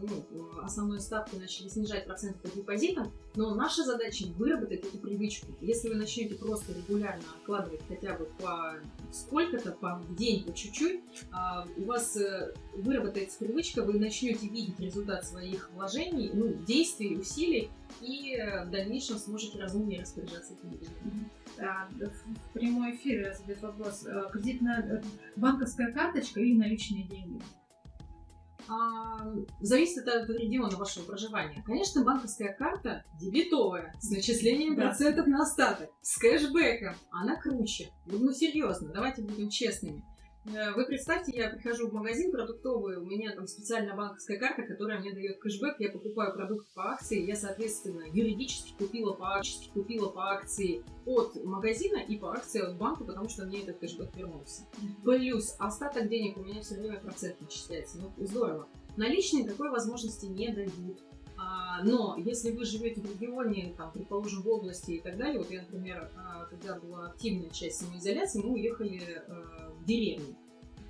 [0.00, 5.48] ну, основной ставки начали снижать проценты по депозитам, но наша задача выработать эту привычку.
[5.60, 8.76] Если вы начнете просто регулярно откладывать хотя бы по
[9.12, 11.00] сколько-то, по день, по чуть-чуть,
[11.32, 17.70] а, у вас э, выработается привычка, вы начнете видеть результат своих вложений, ну, действий, усилий,
[18.00, 24.06] и в дальнейшем сможете разумнее распоряжаться этими деньгами в прямой эфире задает вопрос.
[24.32, 25.02] Кредитная
[25.36, 27.42] банковская карточка или наличные деньги?
[28.68, 31.62] А, зависит от региона вашего проживания.
[31.64, 34.88] Конечно, банковская карта дебетовая, с начислением да.
[34.88, 36.96] процентов на остаток, с кэшбэком.
[37.10, 37.90] Она круче.
[38.06, 40.04] Ну, серьезно, давайте будем честными.
[40.54, 45.00] Э, вы представьте, я прихожу в магазин продуктовый, у меня там специальная банковская карта, которая
[45.00, 50.08] мне дает кэшбэк, я покупаю продукты по акции, я, соответственно, юридически купила по акции, купила
[50.08, 54.62] по акции от магазина и по акции от банка, потому что мне этот кэшбэк вернулся.
[55.02, 57.98] Плюс остаток денег у меня все время процент начисляется.
[57.98, 58.68] Ну, здорово.
[58.96, 61.02] Наличные такой возможности не дают.
[61.38, 65.50] А, но если вы живете в регионе, там, предположим, в области и так далее, вот
[65.50, 69.22] я, например, а, когда была активная часть самоизоляции, мы уехали
[69.86, 70.36] в деревню.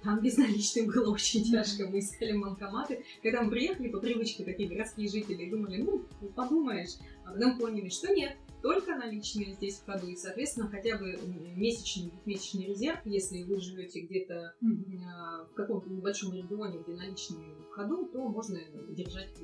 [0.02, 3.04] Там без наличных было очень тяжко, мы искали банкоматы.
[3.22, 6.94] Когда мы приехали, по привычке такие городские жители думали, ну, подумаешь,
[7.24, 11.18] а потом поняли, что нет, только наличные здесь в ходу, и, соответственно, хотя бы
[11.56, 18.06] месячный, двухмесячный резерв, если вы живете где-то в каком-то небольшом регионе, где наличные в ходу,
[18.06, 19.34] то можно держать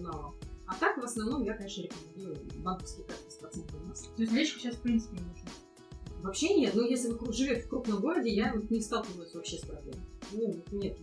[0.00, 0.34] налом.
[0.66, 4.06] А так, в основном, я, конечно, рекомендую банковские карты с процентом массы.
[4.16, 5.50] То есть наличка сейчас, в принципе, не нужна?
[6.24, 6.74] Вообще нет.
[6.74, 10.00] Но если вы живете в крупном городе, я не сталкиваюсь вообще с проблемой.
[10.32, 10.96] Ну, нет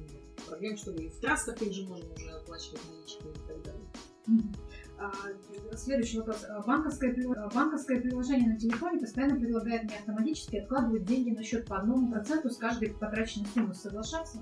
[0.47, 4.53] проблем, что вы в транспорте же можно уже оплачивать наличкой и так далее.
[4.97, 6.43] А, следующий вопрос.
[6.49, 11.67] А, банковское, а, банковское приложение на телефоне постоянно предлагает мне автоматически откладывать деньги на счет
[11.67, 13.73] по одному проценту с каждой потраченной суммы.
[13.73, 14.39] Соглашаться?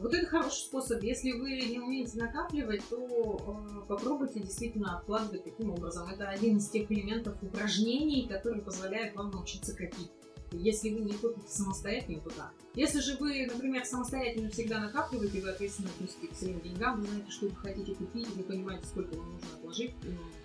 [0.00, 1.02] Вот это хороший способ.
[1.02, 6.08] Если вы не умеете накапливать, то э, попробуйте действительно откладывать таким образом.
[6.08, 10.10] Это один из тех элементов упражнений, которые позволяют вам научиться копить.
[10.52, 12.50] Если вы не копите самостоятельно, то да.
[12.74, 17.30] Если же вы, например, самостоятельно всегда накапливаете, вы ответственно относитесь к своим деньгам, вы знаете,
[17.30, 19.94] что вы хотите купить, вы понимаете, сколько вам нужно отложить,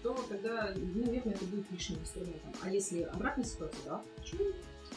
[0.03, 2.53] то тогда, наверное, это будет лишним инструментом.
[2.61, 4.43] А если обратная ситуация, да, почему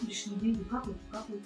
[0.07, 1.43] лишние деньги капают, капают.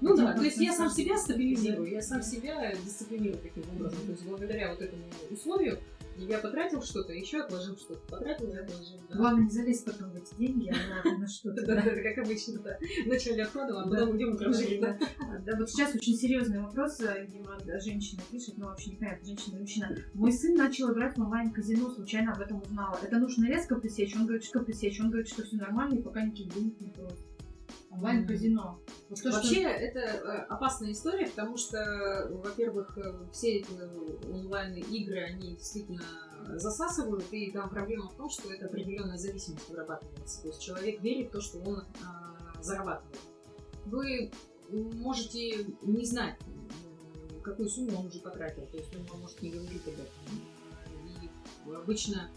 [0.00, 3.98] Ну да, то есть я сам себя стабилизирую, я сам себя дисциплинирую таким образом.
[4.04, 5.78] То есть благодаря вот этому условию
[6.18, 9.00] я потратил что-то, еще отложил что-то, потратил и отложил.
[9.08, 9.16] Да.
[9.16, 10.72] Главное не залезть потом в эти деньги,
[11.04, 11.64] а на что-то.
[11.66, 12.78] Да, как обычно, да.
[13.06, 14.80] Вначале откладывал, а потом идем отложили.
[14.80, 19.60] Да, вот сейчас очень серьезный вопрос, э, видимо, женщина пишет, но вообще непонятно, женщина или
[19.62, 19.96] мужчина.
[20.14, 22.98] Мой сын начал играть в онлайн-казино, случайно об этом узнала.
[23.02, 24.14] Это нужно резко пресечь?
[24.14, 25.00] Он говорит, что пресечь?
[25.00, 27.31] Он говорит, что все нормально, и пока никаких денег не просит.
[28.02, 28.80] Онлайн-казино.
[29.08, 29.68] Вот Вообще, что...
[29.68, 33.70] это э, опасная история, потому что, во-первых, э, все эти
[34.28, 36.02] онлайн-игры, они действительно
[36.54, 40.42] засасывают, и там проблема в том, что это определенная зависимость вырабатывается.
[40.42, 43.18] То есть человек верит в то, что он а, зарабатывает.
[43.86, 44.32] Вы
[44.70, 46.38] можете не знать,
[47.42, 50.06] какую сумму он уже потратил, то есть он может не говорить об этом.
[51.68, 52.30] И обычно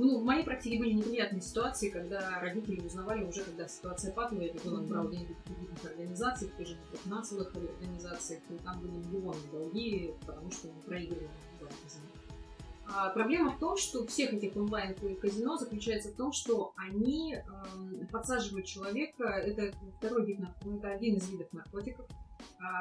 [0.00, 4.86] ну, в моей практике были неприятные ситуации, когда родители узнавали уже, когда ситуация патовая, ребенок
[4.86, 10.14] брал деньги в кредитных организациях, в той же финансовых организациях, и там были миллионы долги,
[10.26, 11.28] потому что он проигрывал
[12.92, 18.66] а проблема в том, что всех этих онлайн-казино заключается в том, что они э, подсаживают
[18.66, 22.06] человека, это второй вид, это один из видов наркотиков,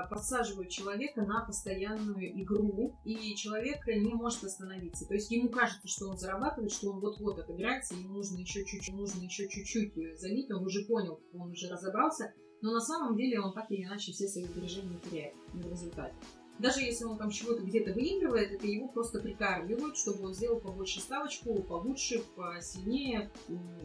[0.09, 5.05] подсаживают человека на постоянную игру, и человек не может остановиться.
[5.05, 8.93] То есть ему кажется, что он зарабатывает, что он вот-вот отыграется, ему нужно еще чуть-чуть,
[8.93, 13.53] нужно еще чуть-чуть залить, он уже понял, он уже разобрался, но на самом деле он
[13.53, 16.15] так или иначе все свои сбережения теряет в результате.
[16.59, 20.99] Даже если он там чего-то где-то выигрывает, это его просто прикармливают, чтобы он сделал побольше
[20.99, 23.31] ставочку, получше, посильнее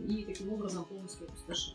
[0.09, 1.74] и таким образом полностью опустошил.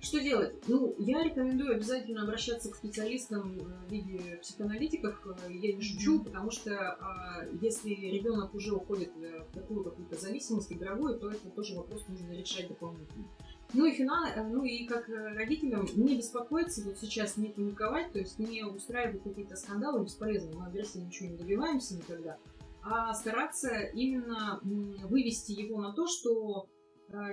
[0.00, 0.54] Что делать?
[0.66, 5.20] Ну, я рекомендую обязательно обращаться к специалистам в виде психоаналитиков.
[5.48, 6.24] Я не шучу, mm-hmm.
[6.24, 11.76] потому что а, если ребенок уже уходит в такую какую-то зависимость игровую, то это тоже
[11.76, 13.26] вопрос нужно решать дополнительно.
[13.72, 18.38] Ну и финал, ну и как родителям не беспокоиться, вот сейчас не паниковать, то есть
[18.38, 22.36] не устраивать какие-то скандалы бесполезно, мы агрессии ничего не добиваемся никогда,
[22.82, 26.68] а стараться именно вывести его на то, что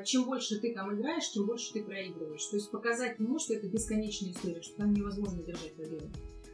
[0.05, 2.45] чем больше ты там играешь, тем больше ты проигрываешь.
[2.45, 6.09] То есть показать ему, что это бесконечная история, что там невозможно держать победу.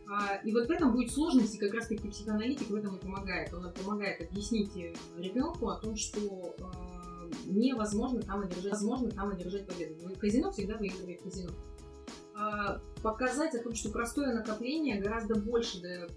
[0.09, 2.99] А, и вот в этом будет сложность, и как раз таки психоаналитик в этом и
[2.99, 3.53] помогает.
[3.53, 9.65] Он помогает объяснить э, ребенку о том, что э, невозможно там одержать, возможно там одержать
[9.65, 9.95] победу.
[9.95, 11.51] В казино всегда выигрывает казино.
[12.35, 16.07] А, показать о том, что простое накопление гораздо больше, да,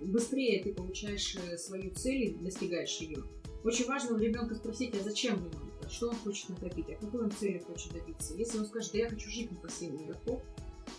[0.00, 3.22] быстрее ты получаешь э, свою цель и достигаешь ее.
[3.64, 7.24] Очень важно у ребенка спросить, а зачем ему это, что он хочет накопить, а какой
[7.24, 8.34] он цели хочет добиться.
[8.34, 10.42] Если он скажет, да я хочу жить на пассивный доход,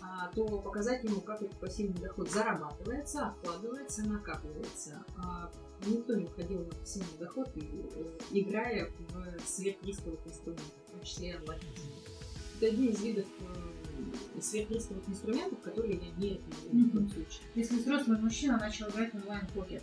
[0.01, 5.03] а, то показать ему, как этот пассивный доход зарабатывается, откладывается, накапливается.
[5.17, 5.51] А,
[5.85, 7.61] никто не уходил на пассивный доход, э,
[8.31, 11.61] играя в сверхрисковых инструментах, в том числе онлайн.
[12.57, 13.25] Это один из видов
[14.35, 17.41] э, сверхрисковых инструментов, которые я не рекомендую в этом случае.
[17.55, 19.81] Если взрослый мужчина начал играть в онлайн-покер,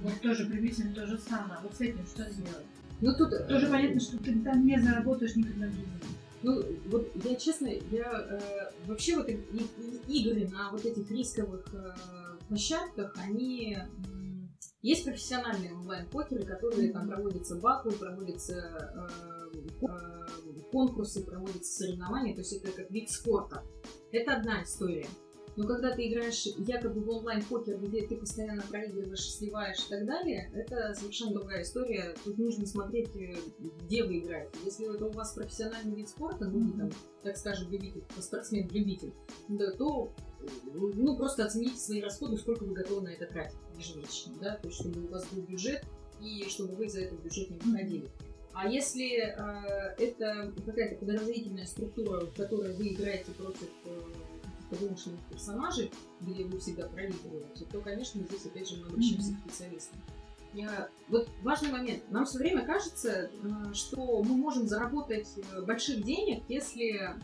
[0.00, 1.60] вот тоже приблизительно то же самое.
[1.62, 2.66] Вот с этим что сделать?
[3.00, 6.00] Ну тут тоже понятно, что ты там не заработаешь никогда в жизни.
[6.42, 11.66] Ну, вот я честно, я э, вообще вот и, и, игры на вот этих рисковых
[11.74, 11.94] э,
[12.48, 13.76] площадках, они
[14.82, 18.54] есть профессиональные онлайн-покеры, которые там проводятся батлы, проводятся
[18.94, 23.62] э, э, конкурсы, проводятся соревнования, то есть это как вид спорта.
[24.10, 25.06] Это одна история.
[25.56, 30.50] Но когда ты играешь якобы в онлайн-покер, где ты постоянно проигрываешь, сливаешь и так далее,
[30.54, 32.14] это совершенно другая история.
[32.24, 33.34] Тут нужно смотреть, э,
[33.82, 34.52] где вы играете.
[34.64, 36.78] Если это у вас профессиональный вид спорта, ну, mm-hmm.
[36.78, 36.90] там,
[37.22, 39.12] так скажем, любитель, спортсмен-любитель,
[39.48, 40.12] да, то
[40.72, 44.80] ну, просто оцените свои расходы, сколько вы готовы на это тратить ежемесячно, да, то есть,
[44.80, 45.84] чтобы у вас был бюджет,
[46.20, 48.08] и чтобы вы за этот бюджет не выходили.
[48.52, 54.00] А если э, это какая-то подразделительная структура, в которой вы играете против э,
[54.76, 55.90] вымышленных персонажей,
[56.20, 59.36] где вы всегда проигрываете, то, конечно, здесь опять же мы обращаемся mm-hmm.
[59.36, 60.00] к специалистам.
[60.52, 60.88] Я...
[61.08, 62.02] Вот важный момент.
[62.10, 63.30] Нам все время кажется,
[63.72, 67.14] что мы можем заработать э, больших денег, если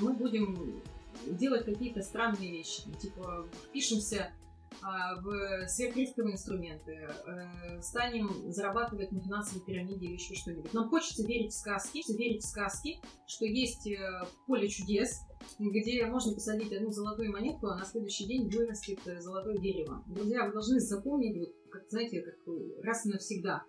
[0.00, 0.82] мы будем
[1.26, 2.82] делать какие-то странные вещи.
[3.00, 4.45] Типа впишемся а,
[4.82, 10.72] в сверхрисковые инструменты, э, станем зарабатывать на финансовой пирамиде или еще что-нибудь.
[10.74, 13.88] Нам хочется верить в сказки, верить в сказки, что есть
[14.46, 15.20] поле чудес,
[15.58, 20.02] где можно посадить одну золотую монетку, а на следующий день вырастет э, золотое дерево.
[20.06, 22.36] Друзья, вы должны запомнить, вот, как, знаете, как
[22.82, 23.64] раз и навсегда.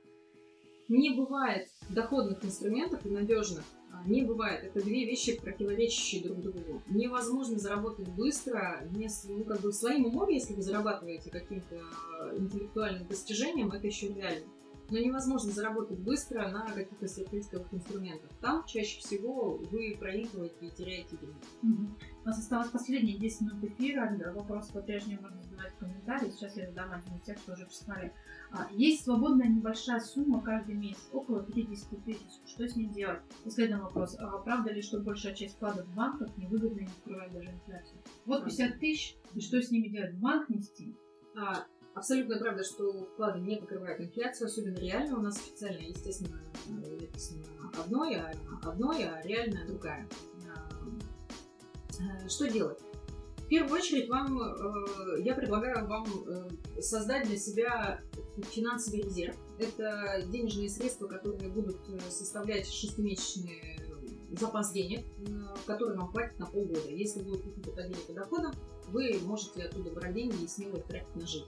[0.87, 3.63] Не бывает доходных инструментов и надежных.
[3.91, 4.63] А, не бывает.
[4.63, 6.81] Это две вещи, противоречащие друг другу.
[6.87, 13.71] Невозможно заработать быстро, ну, как бы своим умом, если вы зарабатываете каким-то э, интеллектуальным достижением,
[13.71, 14.45] это еще реально
[14.89, 18.29] но невозможно заработать быстро на каких-то сверхрисковых инструментах.
[18.41, 21.35] Там чаще всего вы проигрываете и теряете деньги.
[21.63, 21.95] Угу.
[22.23, 24.17] У нас осталось последние 10 минут эфира.
[24.33, 26.33] Вопрос по-прежнему можно задавать в комментариях.
[26.33, 28.13] Сейчас я задам один из тех, что уже прислали.
[28.51, 32.27] А, есть свободная небольшая сумма каждый месяц, около 50 тысяч.
[32.45, 33.21] Что с ней делать?
[33.45, 34.15] И следующий вопрос.
[34.19, 38.01] А правда ли, что большая часть вкладов в банках невыгодна и не покрывает даже инфляцию?
[38.25, 40.13] Вот 50 тысяч, и что с ними делать?
[40.13, 40.95] В банк нести?
[41.35, 41.65] А,
[41.97, 45.17] Абсолютно правда, что вклады не покрывают инфляцию, особенно реально.
[45.17, 46.39] У нас официально, естественно,
[47.75, 50.07] одно, а одно, а реальное другая.
[51.99, 52.79] Э, Что делать?
[53.37, 57.99] В первую очередь вам, э, я предлагаю вам э, создать для себя
[58.51, 59.35] финансовый резерв.
[59.57, 61.77] Это денежные средства, которые будут
[62.09, 63.79] составлять шестимесячный
[64.39, 65.03] запас денег,
[65.65, 66.89] который вам хватит на полгода.
[66.89, 68.53] Если будет какие-то падения по доходам,
[68.89, 71.47] вы можете оттуда брать деньги и смело тратить на жизнь.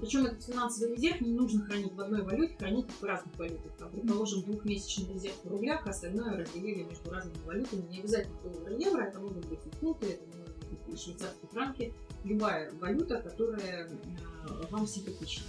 [0.00, 3.72] Причем этот финансовый резерв не нужно хранить в одной валюте, хранить в разных валютах.
[3.78, 7.86] Там, предположим, двухмесячный резерв в рублях, а остальное разделили между разными валютами.
[7.90, 11.50] Не обязательно доллар и евро, это могут быть и фунты, это могут быть и швейцарские
[11.50, 11.94] франки.
[12.24, 15.44] Любая валюта, которая э, вам симпатична.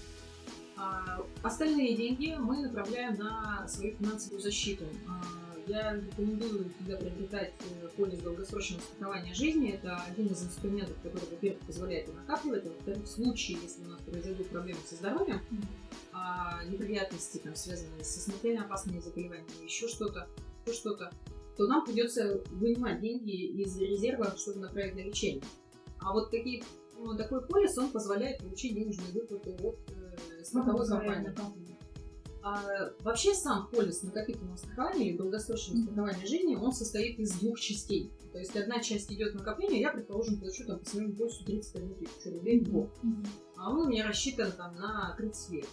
[0.76, 4.86] А остальные деньги мы направляем на свою финансовую защиту.
[5.68, 9.72] Я рекомендую всегда приобретать э, полис долгосрочного страхования жизни.
[9.72, 13.90] Это один из инструментов, который, во-первых, позволяет и накапливать, а во-вторых, в случае, если у
[13.90, 15.42] нас произойдут проблемы со здоровьем,
[16.14, 20.28] а, неприятности, там, связанные со смертельно опасными заболеваниями, еще что-то,
[20.66, 21.12] еще что-то,
[21.58, 25.44] то нам придется вынимать деньги из резерва, чтобы направить на лечение.
[26.00, 26.64] А вот такие,
[26.98, 31.71] ну, такой полис, он позволяет получить денежную выплату от э, страховой компании.
[32.44, 35.86] А, вообще сам полис накопительного страхования или долгосрочного Мгм.
[35.86, 38.12] страхования жизни, он состоит из двух частей.
[38.32, 42.32] То есть одна часть идет накопление, я, предположим, плачу там по своему полису 31 тысячу
[42.32, 42.90] рублей в год.
[43.58, 45.68] А он у меня рассчитан там на 30 лет.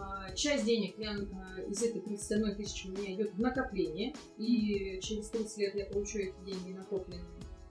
[0.00, 5.00] А, Часть денег я, а, из этой 31 тысячи у меня идет в накопление, и
[5.02, 7.24] через 30 лет я получу эти деньги накопленные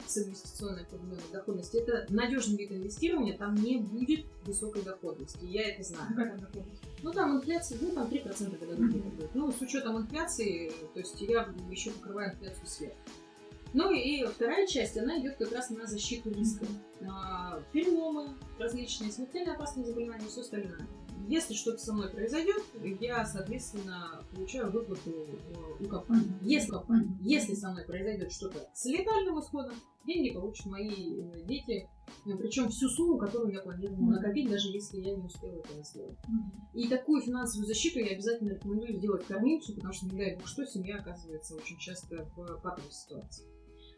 [0.10, 1.78] с инвестиционной определенной доходности.
[1.78, 6.40] Это надежный вид инвестирования, там не будет высокой доходности, я это знаю.
[7.04, 8.90] Ну там инфляция, ну там 3% когда Мгм.
[8.90, 9.36] где-то будет.
[9.36, 12.96] Ну, с учетом инфляции, то есть я еще покрываю инфляцию сверху.
[13.74, 16.66] Ну и вторая часть, она идет как раз на защиту риска.
[17.74, 20.88] Переломы, различные смертельно опасные заболевания и все остальное.
[21.28, 22.64] Если что-то со мной произойдет,
[23.02, 26.32] я, соответственно, получаю выплату э, у компании.
[26.42, 26.74] Если,
[27.22, 29.74] если со мной произойдет что-то с летальным исходом,
[30.06, 31.90] деньги получат мои э, дети,
[32.24, 36.18] причем всю сумму, которую я планировала накопить, даже если я не успела этого сделать.
[36.74, 40.66] И такую финансовую защиту я обязательно рекомендую сделать кормильцу, потому что, не дай бог что,
[40.66, 43.57] семья оказывается очень часто в патовой ситуации.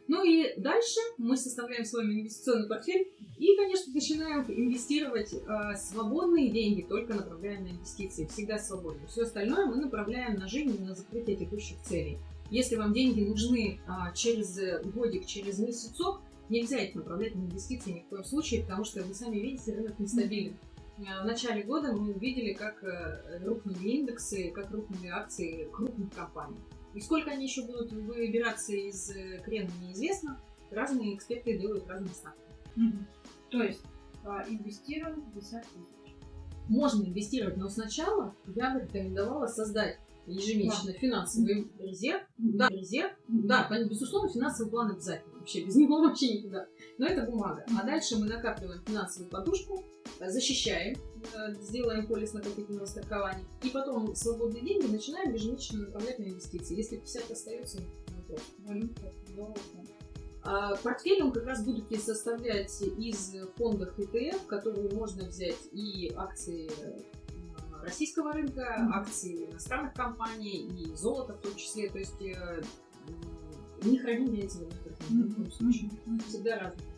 [0.09, 6.49] Ну и дальше мы составляем с вами инвестиционный портфель и, конечно, начинаем инвестировать э, свободные
[6.49, 9.07] деньги, только направляем на инвестиции, всегда свободные.
[9.07, 12.17] Все остальное мы направляем на жизнь на закрытие текущих целей.
[12.49, 14.59] Если вам деньги нужны а, через
[14.91, 19.13] годик, через месяцок, нельзя их направлять на инвестиции ни в коем случае, потому что вы
[19.13, 20.57] сами видите, рынок нестабилен.
[21.07, 26.57] А, В начале года мы увидели, как э, рухнули индексы, как рухнули акции крупных компаний.
[26.93, 30.39] И сколько они еще будут выбираться из э, крена, неизвестно.
[30.71, 32.39] Разные эксперты делают разные ставки.
[32.75, 33.07] Мгм.
[33.49, 33.83] То есть
[34.23, 35.98] а, инвестируем 50 тысяч.
[36.69, 42.21] Можно инвестировать, но сначала я бы рекомендовала создать ежемесячно финансовый резерв.
[42.37, 43.11] Да, резерв.
[43.27, 45.33] Да, безусловно, финансовый план обязательно.
[45.39, 46.67] Вообще, без него вообще никуда.
[46.97, 47.65] Но это бумага.
[47.77, 49.83] А дальше мы накапливаем финансовую подушку,
[50.19, 50.95] э, защищаем,
[51.33, 53.45] э, сделаем полис накопительного страхования.
[53.63, 56.77] И потом свободные деньги начинаем ежемесячно направлять на инвестиции.
[56.77, 58.41] Если 50 остается, не вопрос.
[60.43, 66.69] А Портфель он как раз будете составлять из фондов ETF, которые можно взять и акции
[66.81, 67.01] э,
[67.83, 68.93] российского рынка, Мгм.
[68.93, 71.89] акции иностранных компаний и золото в том числе.
[71.89, 72.61] То есть э,
[73.83, 75.89] не храним я эти валюты ни в коем случае.
[76.27, 76.88] Всегда разные.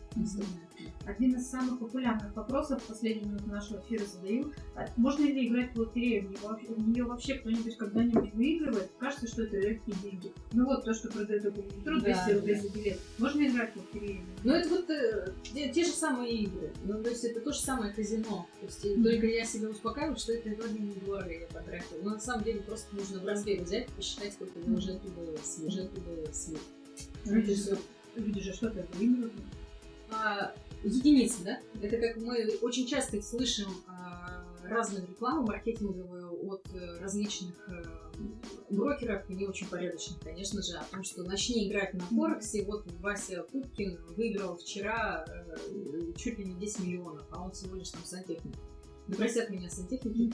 [1.04, 4.52] Один из самых популярных вопросов в последние минуты нашего эфира задаю.
[4.76, 6.30] А Можно ли играть в лотерею?
[6.40, 8.88] В нее вообще, кто-нибудь когда-нибудь выигрывает?
[8.98, 10.32] Кажется, что это легкие деньги.
[10.52, 12.60] Ну вот то, что продает Документуру, 200 Да, рублей да.
[12.62, 13.00] за билет.
[13.18, 14.20] Можно играть в лотерею?
[14.44, 16.72] Ну, это вот э, те, те же самые игры.
[16.84, 18.46] Ну, то есть это то же самое казино.
[18.60, 19.02] То есть э, Мгм.
[19.04, 21.98] только я себя успокаиваю, что это вроде недорого я потратила.
[22.02, 25.00] Но на самом деле просто нужно в размер взять, посчитать, сколько вы уже
[25.44, 25.68] слили.
[25.68, 26.60] Уже оттуда слили.
[27.24, 27.74] Люди Это всё.
[27.74, 27.80] же,
[28.16, 29.32] люди же что-то выигрывают.
[30.12, 30.52] А,
[30.84, 31.60] единицы, да?
[31.80, 37.82] Это как мы очень часто слышим а, разную рекламу маркетинговую от э, различных э,
[38.70, 42.84] брокеров, и не очень порядочных, конечно же, о том, что начни играть на Форексе, вот
[43.00, 48.04] Вася Пупкин выиграл вчера э, чуть ли не 10 миллионов, а он всего лишь там
[48.04, 48.54] сантехник.
[49.08, 50.32] Да простят меня сантехники.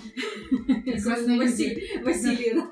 [2.04, 2.62] Василий.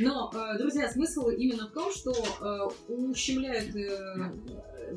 [0.00, 3.74] Но, э, друзья, смысл именно в том, что э, ущемляют...
[3.74, 4.32] э,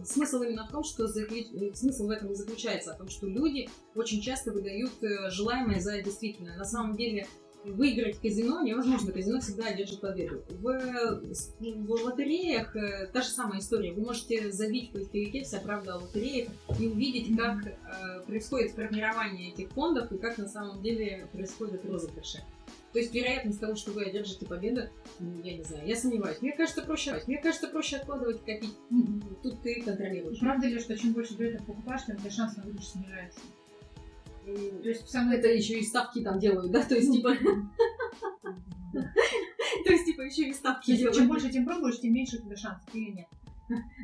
[0.05, 4.21] Смысл именно в том, что смысл в этом и заключается, о том, что люди очень
[4.21, 4.91] часто выдают
[5.29, 6.55] желаемое за действительное.
[6.57, 7.25] На самом деле
[7.65, 10.43] выиграть в казино невозможно, казино всегда одержит победу.
[10.49, 11.21] В,
[11.61, 13.93] в лотереях э, та же самая история.
[13.93, 16.49] Вы можете забить в поисковике «Вся правда о лотереях»
[16.79, 22.39] и увидеть, как э, происходит формирование этих фондов и как на самом деле происходят розыгрыши.
[22.91, 24.81] То есть вероятность того, что вы одержите победу,
[25.19, 26.41] я не знаю, я сомневаюсь.
[26.41, 28.73] Мне кажется, проще, мне кажется, проще откладывать, копить.
[29.43, 30.39] Тут ты контролируешь.
[30.39, 33.39] Правда ли, что чем больше билетов покупаешь, тем у тебя шанс на выигрыш снижается?
[34.81, 36.83] То есть самое это еще и ставки там делают, да?
[36.83, 37.35] То есть, типа...
[39.85, 41.29] То есть, типа, еще и ставки есть, чем делают.
[41.29, 43.27] больше тем пробуешь, тем меньше у тебя шансов или нет.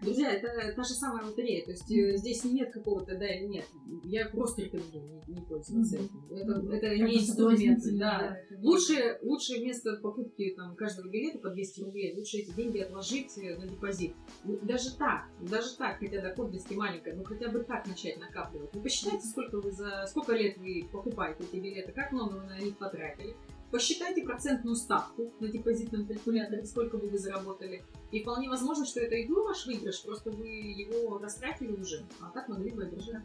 [0.01, 1.65] Друзья, это та же самая лотерея.
[1.65, 3.65] То есть э, здесь нет какого-то да или нет.
[4.03, 6.25] Я просто рекомендую не, не пользоваться этим.
[6.31, 6.71] Это, Мгм.
[6.71, 7.83] это Как не инструмент.
[7.97, 8.37] Да.
[8.49, 13.37] это Лучшее, лучшее место покупки там, каждого билета по 200 рублей, лучше эти деньги отложить
[13.37, 14.13] э, на депозит.
[14.43, 18.73] Ну, Даже так, даже так, хотя доходность и маленькая, ну хотя бы так начать накапливать.
[18.73, 22.59] Вы посчитайте, сколько вы за сколько лет вы покупаете эти билеты, как много вы на
[22.59, 23.35] них потратили.
[23.75, 27.83] Посчитайте процентную ставку на депозитном калькуляторе, сколько бы вы заработали.
[28.09, 32.29] И вполне возможно, что это и был ваш выигрыш, просто вы его растратили уже, а
[32.29, 33.21] так могли бы одержать.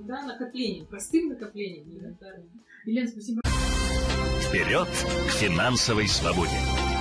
[0.00, 2.50] Да, накоплением, простым накоплением, элементарным.
[2.84, 3.40] Елена, спасибо.
[4.42, 6.97] Вперед к финансовой свободе!